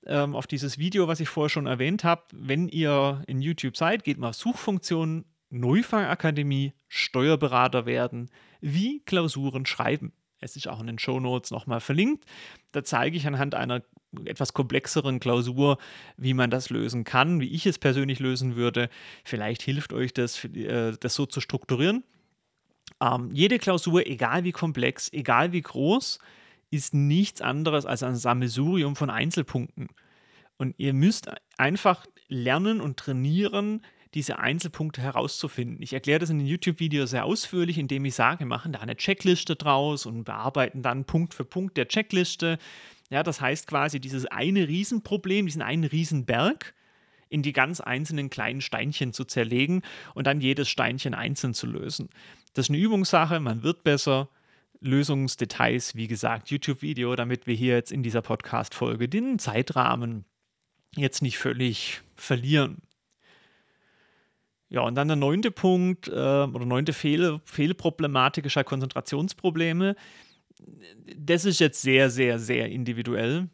ähm, 0.06 0.34
auf 0.34 0.46
dieses 0.46 0.78
Video, 0.78 1.08
was 1.08 1.20
ich 1.20 1.28
vorher 1.28 1.48
schon 1.48 1.66
erwähnt 1.66 2.04
habe. 2.04 2.22
Wenn 2.32 2.68
ihr 2.68 3.22
in 3.26 3.40
YouTube 3.40 3.76
seid, 3.76 4.04
geht 4.04 4.18
mal 4.18 4.30
auf 4.30 4.36
Suchfunktion 4.36 5.24
Neufangakademie 5.60 6.72
Steuerberater 6.88 7.86
werden, 7.86 8.30
wie 8.60 9.00
Klausuren 9.00 9.66
schreiben. 9.66 10.12
Es 10.40 10.56
ist 10.56 10.68
auch 10.68 10.80
in 10.80 10.86
den 10.86 10.98
Show 10.98 11.18
Notes 11.18 11.50
nochmal 11.50 11.80
verlinkt. 11.80 12.24
Da 12.72 12.84
zeige 12.84 13.16
ich 13.16 13.26
anhand 13.26 13.54
einer 13.54 13.82
etwas 14.24 14.52
komplexeren 14.52 15.20
Klausur, 15.20 15.78
wie 16.16 16.34
man 16.34 16.50
das 16.50 16.70
lösen 16.70 17.04
kann, 17.04 17.40
wie 17.40 17.48
ich 17.48 17.66
es 17.66 17.78
persönlich 17.78 18.18
lösen 18.18 18.56
würde. 18.56 18.88
Vielleicht 19.24 19.62
hilft 19.62 19.92
euch 19.92 20.12
das, 20.14 20.44
äh, 20.44 20.92
das 20.98 21.14
so 21.14 21.26
zu 21.26 21.40
strukturieren. 21.40 22.04
Ähm, 23.00 23.30
jede 23.32 23.58
Klausur, 23.58 24.06
egal 24.06 24.44
wie 24.44 24.52
komplex, 24.52 25.12
egal 25.12 25.52
wie 25.52 25.62
groß, 25.62 26.18
ist 26.70 26.94
nichts 26.94 27.40
anderes 27.40 27.86
als 27.86 28.02
ein 28.02 28.16
Sammelsurium 28.16 28.96
von 28.96 29.10
Einzelpunkten. 29.10 29.88
Und 30.56 30.74
ihr 30.78 30.94
müsst 30.94 31.28
einfach 31.58 32.06
lernen 32.28 32.80
und 32.80 32.96
trainieren, 32.96 33.82
diese 34.16 34.38
Einzelpunkte 34.38 35.02
herauszufinden. 35.02 35.82
Ich 35.82 35.92
erkläre 35.92 36.20
das 36.20 36.30
in 36.30 36.38
den 36.38 36.46
YouTube-Video 36.46 37.04
sehr 37.04 37.26
ausführlich, 37.26 37.76
indem 37.76 38.06
ich 38.06 38.14
sage, 38.14 38.40
wir 38.40 38.46
machen 38.46 38.72
da 38.72 38.78
eine 38.78 38.96
Checkliste 38.96 39.56
draus 39.56 40.06
und 40.06 40.24
bearbeiten 40.24 40.80
dann 40.80 41.04
Punkt 41.04 41.34
für 41.34 41.44
Punkt 41.44 41.76
der 41.76 41.86
Checkliste. 41.86 42.58
Ja, 43.10 43.22
das 43.22 43.42
heißt 43.42 43.66
quasi 43.66 44.00
dieses 44.00 44.24
eine 44.24 44.66
Riesenproblem, 44.68 45.44
diesen 45.44 45.60
einen 45.60 45.84
Riesenberg 45.84 46.74
in 47.28 47.42
die 47.42 47.52
ganz 47.52 47.80
einzelnen 47.80 48.30
kleinen 48.30 48.62
Steinchen 48.62 49.12
zu 49.12 49.26
zerlegen 49.26 49.82
und 50.14 50.26
dann 50.26 50.40
jedes 50.40 50.70
Steinchen 50.70 51.12
einzeln 51.12 51.52
zu 51.52 51.66
lösen. 51.66 52.08
Das 52.54 52.66
ist 52.66 52.70
eine 52.70 52.78
Übungssache, 52.78 53.38
man 53.38 53.62
wird 53.62 53.84
besser. 53.84 54.30
Lösungsdetails, 54.80 55.94
wie 55.94 56.06
gesagt, 56.06 56.50
YouTube-Video, 56.50 57.16
damit 57.16 57.46
wir 57.46 57.54
hier 57.54 57.74
jetzt 57.74 57.92
in 57.92 58.02
dieser 58.02 58.22
Podcast-Folge 58.22 59.10
den 59.10 59.38
Zeitrahmen 59.38 60.24
jetzt 60.94 61.20
nicht 61.20 61.36
völlig 61.36 62.00
verlieren. 62.14 62.80
Ja, 64.68 64.80
und 64.80 64.96
dann 64.96 65.08
der 65.08 65.16
neunte 65.16 65.50
Punkt 65.50 66.08
äh, 66.08 66.12
oder 66.12 66.66
neunte 66.66 66.92
Fehl 66.92 67.40
Fehlproblematik 67.44 68.46
ist 68.46 68.56
halt 68.56 68.66
Konzentrationsprobleme. 68.66 69.94
Das 71.16 71.44
ist 71.44 71.60
jetzt 71.60 71.82
sehr, 71.82 72.10
sehr, 72.10 72.38
sehr 72.38 72.68
individuell. 72.68 73.48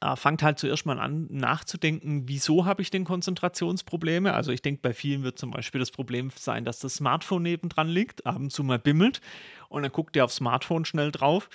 Äh, 0.00 0.16
fangt 0.16 0.42
halt 0.42 0.58
zuerst 0.58 0.86
mal 0.86 1.00
an 1.00 1.26
nachzudenken, 1.30 2.28
wieso 2.28 2.66
habe 2.66 2.82
ich 2.82 2.90
denn 2.90 3.04
Konzentrationsprobleme? 3.04 4.32
Also 4.34 4.52
ich 4.52 4.62
denke, 4.62 4.80
bei 4.82 4.92
vielen 4.92 5.22
wird 5.22 5.38
zum 5.38 5.50
Beispiel 5.50 5.78
das 5.80 5.90
Problem 5.90 6.30
sein, 6.36 6.64
dass 6.64 6.78
das 6.78 6.96
Smartphone 6.96 7.42
nebendran 7.42 7.88
liegt, 7.88 8.26
ab 8.26 8.36
und 8.36 8.52
zu 8.52 8.62
mal 8.62 8.78
bimmelt 8.78 9.20
und 9.68 9.82
dann 9.82 9.90
guckt 9.90 10.14
ihr 10.14 10.24
aufs 10.24 10.36
Smartphone 10.36 10.84
schnell 10.84 11.10
drauf. 11.10 11.48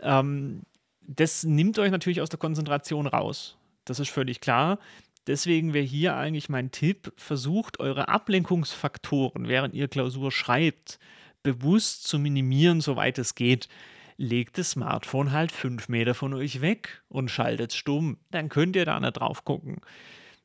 Ähm, 0.00 0.62
das 1.02 1.44
nimmt 1.44 1.78
euch 1.78 1.90
natürlich 1.90 2.20
aus 2.20 2.30
der 2.30 2.38
Konzentration 2.38 3.06
raus. 3.06 3.56
Das 3.84 4.00
ist 4.00 4.10
völlig 4.10 4.40
klar. 4.40 4.78
Deswegen 5.28 5.74
wäre 5.74 5.84
hier 5.84 6.16
eigentlich 6.16 6.48
mein 6.48 6.70
Tipp, 6.70 7.12
versucht 7.16 7.80
eure 7.80 8.08
Ablenkungsfaktoren, 8.08 9.46
während 9.46 9.74
ihr 9.74 9.86
Klausur 9.86 10.32
schreibt, 10.32 10.98
bewusst 11.42 12.08
zu 12.08 12.18
minimieren, 12.18 12.80
soweit 12.80 13.18
es 13.18 13.34
geht. 13.34 13.68
Legt 14.16 14.56
das 14.56 14.70
Smartphone 14.70 15.30
halt 15.30 15.52
fünf 15.52 15.88
Meter 15.90 16.14
von 16.14 16.32
euch 16.32 16.62
weg 16.62 17.02
und 17.08 17.30
schaltet 17.30 17.74
stumm. 17.74 18.16
Dann 18.30 18.48
könnt 18.48 18.74
ihr 18.74 18.86
da 18.86 18.98
nicht 18.98 19.18
drauf 19.18 19.44
gucken. 19.44 19.76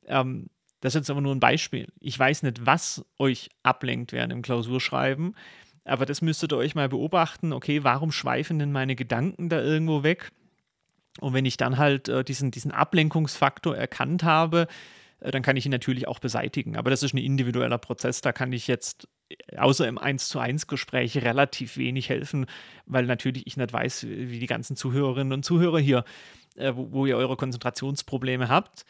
Ähm, 0.06 0.50
das 0.82 0.94
ist 0.94 1.00
jetzt 1.00 1.10
aber 1.10 1.22
nur 1.22 1.34
ein 1.34 1.40
Beispiel. 1.40 1.88
Ich 2.02 2.20
weiß 2.20 2.44
nicht, 2.44 2.66
was 2.66 3.06
euch 3.18 3.50
ablenkt 3.64 4.12
während 4.12 4.34
dem 4.34 4.42
Klausurschreiben, 4.42 5.34
aber 5.86 6.06
das 6.06 6.22
müsstet 6.22 6.52
ihr 6.52 6.58
euch 6.58 6.76
mal 6.76 6.90
beobachten. 6.90 7.54
Okay, 7.54 7.86
warum 7.86 8.12
schweifen 8.12 8.60
denn 8.60 8.74
meine 8.74 8.98
Gedanken 8.98 9.48
da 9.48 9.62
irgendwo 9.62 10.04
weg? 10.04 10.30
Und 11.20 11.34
wenn 11.34 11.46
ich 11.46 11.58
dann 11.58 11.78
halt 11.78 12.10
äh, 12.10 12.24
diesen, 12.24 12.52
diesen 12.52 12.72
Ablenkungsfaktor 12.72 13.76
erkannt 13.76 14.24
habe, 14.24 14.68
äh, 15.20 15.32
dann 15.32 15.42
kann 15.42 15.58
ich 15.58 15.66
ihn 15.66 15.72
natürlich 15.72 16.08
auch 16.08 16.20
beseitigen. 16.20 16.76
Aber 16.76 16.90
das 16.90 17.04
ist 17.04 17.14
ein 17.14 17.18
individueller 17.18 17.78
Prozess, 17.78 18.22
da 18.22 18.32
kann 18.32 18.52
ich 18.52 18.68
jetzt 18.68 19.08
äh, 19.30 19.58
außer 19.58 19.88
im 19.88 19.98
1 19.98 20.28
zu 20.28 20.40
1 20.40 20.68
Gespräch 20.68 21.18
relativ 21.18 21.78
wenig 21.78 22.10
helfen, 22.10 22.46
weil 22.86 23.06
natürlich 23.06 23.48
ich 23.48 23.58
nicht 23.58 23.74
weiß, 23.74 24.08
wie 24.08 24.40
die 24.40 24.48
ganzen 24.48 24.76
Zuhörerinnen 24.76 25.34
und 25.34 25.46
Zuhörer 25.46 25.80
hier, 25.80 26.04
äh, 26.56 26.74
wo, 26.76 26.92
wo, 26.92 27.06
ihr 27.06 27.18
eure 27.18 27.38
Konzentrationsprobleme 27.38 28.50
habt. 28.50 28.86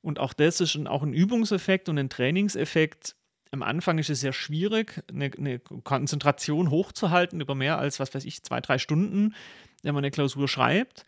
Und 0.00 0.18
auch 0.18 0.34
das 0.34 0.60
ist 0.60 0.74
ein, 0.74 0.86
auch 0.86 1.02
ein 1.02 1.14
Übungseffekt 1.14 1.88
und 1.88 1.98
ein 1.98 2.10
Trainingseffekt. 2.10 3.16
Am 3.50 3.62
Anfang 3.62 3.98
ist 3.98 4.10
es 4.10 4.20
sehr 4.20 4.34
schwierig, 4.34 5.02
eine, 5.08 5.30
eine 5.38 5.58
Konzentration 5.60 6.70
hochzuhalten 6.70 7.40
über 7.40 7.54
mehr 7.54 7.78
als, 7.78 8.00
was 8.00 8.14
weiß 8.14 8.24
ich, 8.26 8.42
zwei, 8.42 8.60
drei 8.60 8.78
Stunden 8.78 9.34
wenn 9.84 9.94
man 9.94 10.02
eine 10.02 10.10
Klausur 10.10 10.48
schreibt. 10.48 11.04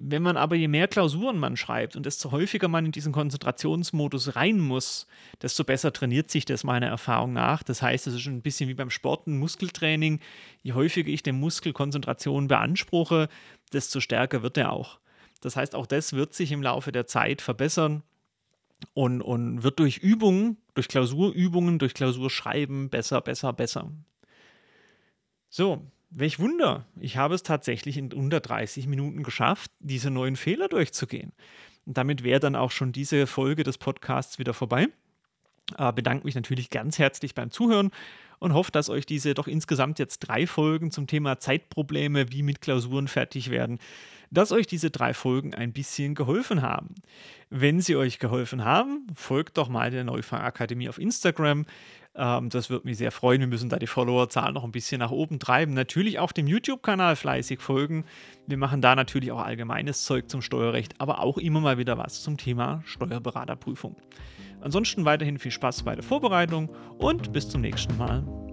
Wenn 0.00 0.22
man 0.22 0.36
aber 0.36 0.54
je 0.54 0.68
mehr 0.68 0.88
Klausuren 0.88 1.38
man 1.38 1.56
schreibt 1.56 1.96
und 1.96 2.06
desto 2.06 2.30
häufiger 2.30 2.68
man 2.68 2.86
in 2.86 2.92
diesen 2.92 3.12
Konzentrationsmodus 3.12 4.36
rein 4.36 4.60
muss, 4.60 5.06
desto 5.42 5.64
besser 5.64 5.92
trainiert 5.92 6.30
sich 6.30 6.44
das 6.44 6.64
meiner 6.64 6.86
Erfahrung 6.86 7.32
nach. 7.32 7.62
Das 7.62 7.82
heißt, 7.82 8.06
es 8.06 8.14
ist 8.14 8.26
ein 8.26 8.42
bisschen 8.42 8.68
wie 8.68 8.74
beim 8.74 8.90
Sport, 8.90 9.26
ein 9.26 9.38
Muskeltraining. 9.38 10.20
Je 10.62 10.72
häufiger 10.72 11.10
ich 11.10 11.22
den 11.22 11.38
Muskel 11.38 11.72
Konzentration 11.72 12.48
beanspruche, 12.48 13.28
desto 13.72 14.00
stärker 14.00 14.42
wird 14.42 14.56
er 14.56 14.72
auch. 14.72 14.98
Das 15.40 15.56
heißt, 15.56 15.74
auch 15.74 15.86
das 15.86 16.12
wird 16.12 16.32
sich 16.32 16.52
im 16.52 16.62
Laufe 16.62 16.92
der 16.92 17.06
Zeit 17.06 17.42
verbessern 17.42 18.04
und, 18.94 19.20
und 19.20 19.64
wird 19.64 19.80
durch 19.80 19.98
Übungen, 19.98 20.58
durch 20.74 20.88
Klausurübungen, 20.88 21.80
durch 21.80 21.92
Klausurschreiben 21.92 22.88
besser, 22.88 23.20
besser, 23.20 23.52
besser. 23.52 23.90
So, 25.50 25.82
Welch 26.14 26.38
Wunder, 26.38 26.84
ich 27.00 27.16
habe 27.16 27.34
es 27.34 27.42
tatsächlich 27.42 27.96
in 27.96 28.12
unter 28.12 28.40
30 28.40 28.86
Minuten 28.86 29.22
geschafft, 29.22 29.70
diese 29.78 30.10
neuen 30.10 30.36
Fehler 30.36 30.68
durchzugehen. 30.68 31.32
Und 31.86 31.96
damit 31.96 32.22
wäre 32.22 32.40
dann 32.40 32.54
auch 32.54 32.70
schon 32.70 32.92
diese 32.92 33.26
Folge 33.26 33.62
des 33.62 33.78
Podcasts 33.78 34.38
wieder 34.38 34.52
vorbei. 34.52 34.88
Äh, 35.78 35.92
bedanke 35.92 36.24
mich 36.26 36.34
natürlich 36.34 36.68
ganz 36.68 36.98
herzlich 36.98 37.34
beim 37.34 37.50
Zuhören 37.50 37.90
und 38.40 38.52
hoffe, 38.52 38.72
dass 38.72 38.90
euch 38.90 39.06
diese 39.06 39.32
doch 39.32 39.46
insgesamt 39.46 39.98
jetzt 39.98 40.18
drei 40.18 40.46
Folgen 40.46 40.90
zum 40.90 41.06
Thema 41.06 41.38
Zeitprobleme, 41.38 42.30
wie 42.30 42.42
mit 42.42 42.60
Klausuren 42.60 43.08
fertig 43.08 43.50
werden, 43.50 43.78
dass 44.30 44.52
euch 44.52 44.66
diese 44.66 44.90
drei 44.90 45.14
Folgen 45.14 45.54
ein 45.54 45.72
bisschen 45.72 46.14
geholfen 46.14 46.60
haben. 46.60 46.94
Wenn 47.50 47.80
sie 47.80 47.96
euch 47.96 48.18
geholfen 48.18 48.64
haben, 48.64 49.06
folgt 49.14 49.58
doch 49.58 49.68
mal 49.68 49.90
der 49.90 50.04
Neufang 50.04 50.40
Akademie 50.40 50.88
auf 50.88 50.98
Instagram. 50.98 51.64
Ähm, 52.14 52.50
das 52.50 52.70
würde 52.70 52.86
mich 52.86 52.98
sehr 52.98 53.12
freuen. 53.12 53.40
Wir 53.40 53.48
müssen 53.48 53.68
da 53.68 53.78
die 53.78 53.86
Followerzahl 53.86 54.52
noch 54.52 54.64
ein 54.64 54.72
bisschen 54.72 54.98
nach 54.98 55.10
oben 55.10 55.38
treiben. 55.38 55.74
Natürlich 55.74 56.18
auch 56.18 56.32
dem 56.32 56.46
YouTube-Kanal 56.46 57.16
fleißig 57.16 57.60
folgen. 57.60 58.04
Wir 58.46 58.58
machen 58.58 58.82
da 58.82 58.94
natürlich 58.94 59.32
auch 59.32 59.40
allgemeines 59.40 60.04
Zeug 60.04 60.28
zum 60.28 60.42
Steuerrecht, 60.42 61.00
aber 61.00 61.20
auch 61.20 61.38
immer 61.38 61.60
mal 61.60 61.78
wieder 61.78 61.98
was 61.98 62.22
zum 62.22 62.36
Thema 62.36 62.82
Steuerberaterprüfung. 62.84 63.96
Ansonsten 64.60 65.04
weiterhin 65.04 65.38
viel 65.38 65.50
Spaß 65.50 65.82
bei 65.82 65.94
der 65.94 66.04
Vorbereitung 66.04 66.70
und 66.98 67.32
bis 67.32 67.48
zum 67.48 67.62
nächsten 67.62 67.96
Mal. 67.96 68.51